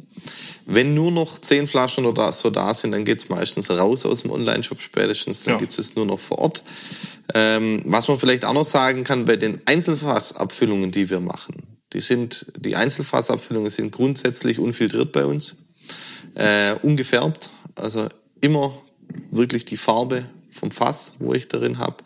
Wenn 0.67 0.95
nur 0.95 1.13
noch 1.13 1.39
zehn 1.39 1.67
Flaschen 1.67 2.07
oder 2.07 2.33
so 2.33 2.49
da 2.49 2.73
sind, 2.73 2.93
dann 2.93 3.05
geht's 3.05 3.29
meistens 3.29 3.71
raus 3.71 4.07
aus 4.07 4.23
dem 4.23 4.31
Online-Shop 4.31 4.81
spätestens. 4.81 5.45
Dann 5.45 5.55
Ja. 5.55 5.59
gibt 5.59 5.79
es 5.79 5.95
nur 5.95 6.07
noch 6.07 6.19
vor 6.19 6.39
Ort. 6.39 6.65
Ähm, 7.35 7.83
was 7.85 8.09
man 8.09 8.19
vielleicht 8.19 8.45
auch 8.47 8.55
noch 8.55 8.65
sagen 8.65 9.05
kann, 9.05 9.27
bei 9.27 9.37
den 9.37 9.59
Einzelfassabfüllungen, 9.67 10.91
die 10.91 11.11
wir 11.11 11.21
machen, 11.21 11.55
die 11.93 12.01
sind, 12.01 12.47
die 12.57 12.77
Einzelfassabfüllungen 12.77 13.71
sind 13.71 13.93
grundsätzlich 13.93 14.59
unfiltriert 14.59 15.13
bei 15.13 15.25
uns, 15.27 15.57
äh, 16.35 16.75
ungefärbt, 16.83 17.51
also 17.77 18.09
immer 18.41 18.75
wirklich 19.31 19.65
die 19.65 19.77
Farbe 19.77 20.27
vom 20.51 20.71
Fass, 20.71 21.15
wo 21.19 21.35
ich 21.35 21.49
darin 21.49 21.79
habe. 21.79 21.97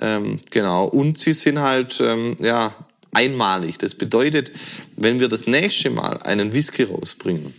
Ähm, 0.00 0.40
genau. 0.50 0.86
Und 0.86 1.18
sie 1.18 1.32
sind 1.32 1.60
halt 1.60 2.00
ähm, 2.00 2.36
ja 2.40 2.74
einmalig. 3.12 3.78
Das 3.78 3.94
bedeutet, 3.94 4.52
wenn 4.96 5.20
wir 5.20 5.28
das 5.28 5.46
nächste 5.46 5.90
Mal 5.90 6.18
einen 6.22 6.52
Whisky 6.52 6.84
rausbringen, 6.84 7.54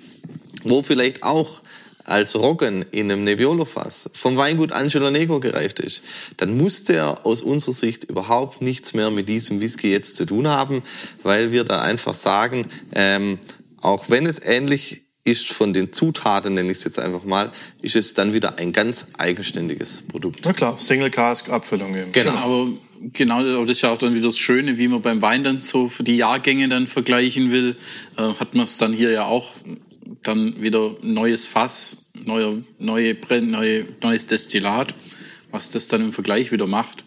wo 0.63 0.82
vielleicht 0.82 1.24
auch 1.24 1.62
als 2.04 2.36
Roggen 2.36 2.86
in 2.91 3.12
einem 3.12 3.24
Nebbiolo-Fass 3.24 4.12
vom 4.13 4.38
Weingut 4.38 4.72
Angelo 4.72 5.10
Negro 5.10 5.39
gereift 5.39 5.80
ist, 5.80 6.04
dann 6.38 6.56
muss 6.56 6.84
der 6.84 7.26
aus 7.26 7.41
unserer 7.41 7.74
Sicht 7.74 8.04
überhaupt 8.04 8.62
nichts 8.62 8.94
mehr 8.94 9.10
mit 9.10 9.28
diesem 9.28 9.60
Whisky 9.60 9.91
jetzt 9.91 10.15
zu 10.15 10.26
tun 10.26 10.48
haben, 10.48 10.84
weil 11.24 11.52
wir 11.52 11.63
da 11.63 11.82
einfach 11.82 12.13
sagen, 12.13 12.68
ähm, 12.94 13.39
auch 13.82 14.10
wenn 14.10 14.28
es 14.28 14.39
ähnlich 14.44 15.05
ist 15.26 15.52
von 15.52 15.74
den 15.74 15.92
Zutaten, 15.92 16.54
nenne 16.54 16.72
ich 16.72 16.78
es 16.78 16.84
jetzt 16.84 17.00
einfach 17.00 17.24
mal, 17.24 17.52
ist 17.82 17.96
es 17.96 18.14
dann 18.14 18.34
wieder 18.34 18.60
ein 18.60 18.72
ganz 18.72 19.08
eigenständiges 19.18 20.04
Produkt. 20.08 20.42
Na 20.46 20.54
klar, 20.54 20.80
Single 20.80 21.10
Cask 21.10 21.50
Abfüllung 21.50 21.96
eben. 21.96 22.12
Genau, 22.12 22.32
aber 22.32 22.68
genau, 23.12 23.40
aber 23.40 23.66
das 23.66 23.78
ist 23.78 23.82
ja 23.82 23.92
auch 23.92 23.98
dann 23.98 24.14
wieder 24.14 24.28
das 24.28 24.38
Schöne, 24.38 24.78
wie 24.78 24.88
man 24.88 25.02
beim 25.02 25.24
Wein 25.24 25.44
dann 25.44 25.62
so 25.62 25.90
für 25.90 26.04
die 26.04 26.18
Jahrgänge 26.18 26.70
dann 26.70 26.86
vergleichen 26.86 27.52
will, 27.52 27.76
äh, 28.18 28.22
hat 28.22 28.54
man 28.54 28.66
es 28.66 28.78
dann 28.78 28.94
hier 28.94 29.10
ja 29.10 29.26
auch 29.26 29.52
dann 30.22 30.62
wieder 30.62 30.96
neues 31.02 31.48
Fass, 31.48 32.12
neuer, 32.24 32.58
neue, 32.78 33.18
neue, 33.42 33.86
neues 34.04 34.28
Destillat, 34.28 34.94
was 35.50 35.72
das 35.72 35.88
dann 35.88 36.02
im 36.02 36.14
Vergleich 36.14 36.52
wieder 36.52 36.68
macht. 36.68 37.04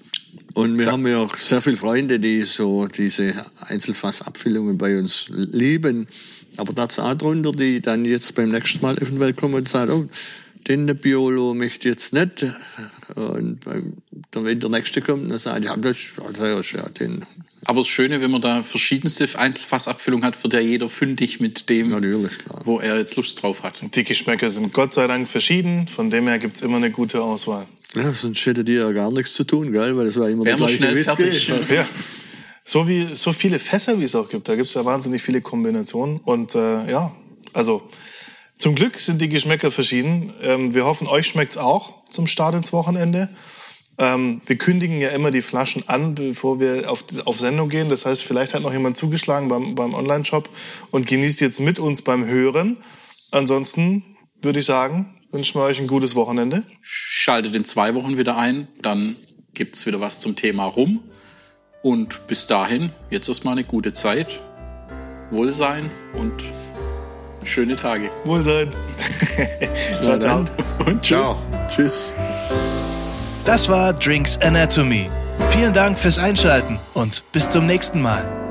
Und 0.54 0.76
wir 0.76 0.86
da 0.86 0.92
haben 0.92 1.06
ja 1.06 1.18
auch 1.18 1.36
sehr 1.36 1.62
viele 1.62 1.76
Freunde, 1.76 2.18
die 2.18 2.42
so 2.42 2.88
diese 2.88 3.32
Einzelfassabfüllungen 3.60 4.76
bei 4.76 4.98
uns 4.98 5.26
lieben. 5.28 6.08
Aber 6.58 6.72
da 6.72 6.84
ist 6.84 6.98
auch 6.98 7.14
drunter, 7.14 7.52
die 7.52 7.80
dann 7.80 8.04
jetzt 8.04 8.34
beim 8.34 8.50
nächsten 8.50 8.80
Mal 8.82 8.96
eventuell 8.98 9.32
kommen 9.32 9.54
und 9.54 9.68
sagen, 9.68 9.92
oh, 9.92 10.08
den 10.66 10.86
Biolo 10.86 11.54
möchte 11.54 11.88
ich 11.88 11.94
jetzt 11.94 12.12
nicht. 12.12 12.46
Und 13.14 13.60
wenn 14.32 14.60
der 14.60 14.70
nächste 14.70 15.00
kommt, 15.00 15.30
dann 15.30 15.38
sagt 15.38 15.64
ja, 15.64 15.76
das 15.76 15.96
ist 15.96 16.72
ja 16.72 16.88
den. 16.88 17.24
Aber 17.64 17.80
das 17.80 17.88
Schöne, 17.88 18.20
wenn 18.20 18.30
man 18.30 18.40
da 18.40 18.62
verschiedenste 18.62 19.28
Einzelfassabfüllungen 19.36 20.24
hat, 20.24 20.42
wird 20.42 20.52
ja 20.54 20.60
jeder 20.60 20.88
fündig 20.88 21.38
mit 21.40 21.68
dem, 21.68 21.92
wo 22.64 22.80
er 22.80 22.98
jetzt 22.98 23.16
Lust 23.16 23.42
drauf 23.42 23.62
hat. 23.62 23.80
Die 23.94 24.04
Geschmäcker 24.04 24.50
sind 24.50 24.72
Gott 24.72 24.94
sei 24.94 25.06
Dank 25.06 25.28
verschieden, 25.28 25.86
von 25.86 26.10
dem 26.10 26.26
her 26.26 26.38
gibt 26.38 26.56
es 26.56 26.62
immer 26.62 26.78
eine 26.78 26.90
gute 26.90 27.22
Auswahl. 27.22 27.66
Ja, 27.94 28.12
sonst 28.12 28.44
hätte 28.44 28.64
die 28.64 28.74
ja 28.74 28.90
gar 28.92 29.10
nichts 29.10 29.34
zu 29.34 29.44
tun, 29.44 29.72
gell? 29.72 29.96
weil 29.96 30.06
das 30.06 30.18
war 30.18 30.28
immer 30.28 30.44
Wären 30.44 30.58
der 30.58 30.66
gleiche 30.66 30.76
schnell 30.76 31.04
fertig. 31.04 31.48
Ja. 31.70 31.86
So 32.68 32.86
wie 32.86 33.14
so 33.14 33.32
viele 33.32 33.58
Fässer, 33.58 33.98
wie 33.98 34.04
es 34.04 34.14
auch 34.14 34.28
gibt. 34.28 34.46
Da 34.46 34.54
gibt 34.54 34.68
es 34.68 34.74
ja 34.74 34.84
wahnsinnig 34.84 35.22
viele 35.22 35.40
Kombinationen. 35.40 36.18
Und 36.18 36.54
äh, 36.54 36.90
ja, 36.90 37.12
also 37.54 37.82
zum 38.58 38.74
Glück 38.74 39.00
sind 39.00 39.22
die 39.22 39.30
Geschmäcker 39.30 39.70
verschieden. 39.70 40.34
Ähm, 40.42 40.74
wir 40.74 40.84
hoffen, 40.84 41.06
euch 41.06 41.28
schmeckt's 41.28 41.56
auch 41.56 42.04
zum 42.10 42.26
Start 42.26 42.54
ins 42.54 42.74
Wochenende. 42.74 43.30
Ähm, 43.96 44.42
wir 44.44 44.58
kündigen 44.58 45.00
ja 45.00 45.08
immer 45.08 45.30
die 45.30 45.40
Flaschen 45.40 45.88
an, 45.88 46.14
bevor 46.14 46.60
wir 46.60 46.92
auf, 46.92 47.04
auf 47.24 47.40
Sendung 47.40 47.70
gehen. 47.70 47.88
Das 47.88 48.04
heißt, 48.04 48.22
vielleicht 48.22 48.52
hat 48.52 48.60
noch 48.60 48.72
jemand 48.74 48.98
zugeschlagen 48.98 49.48
beim, 49.48 49.74
beim 49.74 49.94
Online-Shop 49.94 50.50
und 50.90 51.06
genießt 51.06 51.40
jetzt 51.40 51.60
mit 51.60 51.78
uns 51.78 52.02
beim 52.02 52.26
Hören. 52.26 52.76
Ansonsten 53.30 54.04
würde 54.42 54.58
ich 54.58 54.66
sagen, 54.66 55.18
wünschen 55.30 55.58
wir 55.58 55.64
euch 55.64 55.80
ein 55.80 55.86
gutes 55.86 56.14
Wochenende. 56.16 56.64
Schaltet 56.82 57.54
in 57.54 57.64
zwei 57.64 57.94
Wochen 57.94 58.18
wieder 58.18 58.36
ein, 58.36 58.68
dann 58.82 59.16
gibt's 59.54 59.86
wieder 59.86 60.02
was 60.02 60.20
zum 60.20 60.36
Thema 60.36 60.66
Rum. 60.66 61.02
Und 61.82 62.26
bis 62.26 62.46
dahin, 62.46 62.90
jetzt 63.10 63.28
erstmal 63.28 63.52
eine 63.52 63.64
gute 63.64 63.92
Zeit, 63.92 64.40
Wohlsein 65.30 65.90
und 66.14 66.32
schöne 67.44 67.76
Tage. 67.76 68.10
Wohlsein. 68.24 68.70
ciao, 70.00 70.18
ciao. 70.18 70.44
Und 70.84 71.02
tschüss. 71.02 71.46
Ciao. 71.50 71.68
Tschüss. 71.68 72.14
Das 73.44 73.68
war 73.68 73.92
Drinks 73.92 74.38
Anatomy. 74.38 75.08
Vielen 75.50 75.72
Dank 75.72 75.98
fürs 75.98 76.18
Einschalten 76.18 76.78
und 76.94 77.22
bis 77.32 77.48
zum 77.50 77.66
nächsten 77.66 78.02
Mal. 78.02 78.47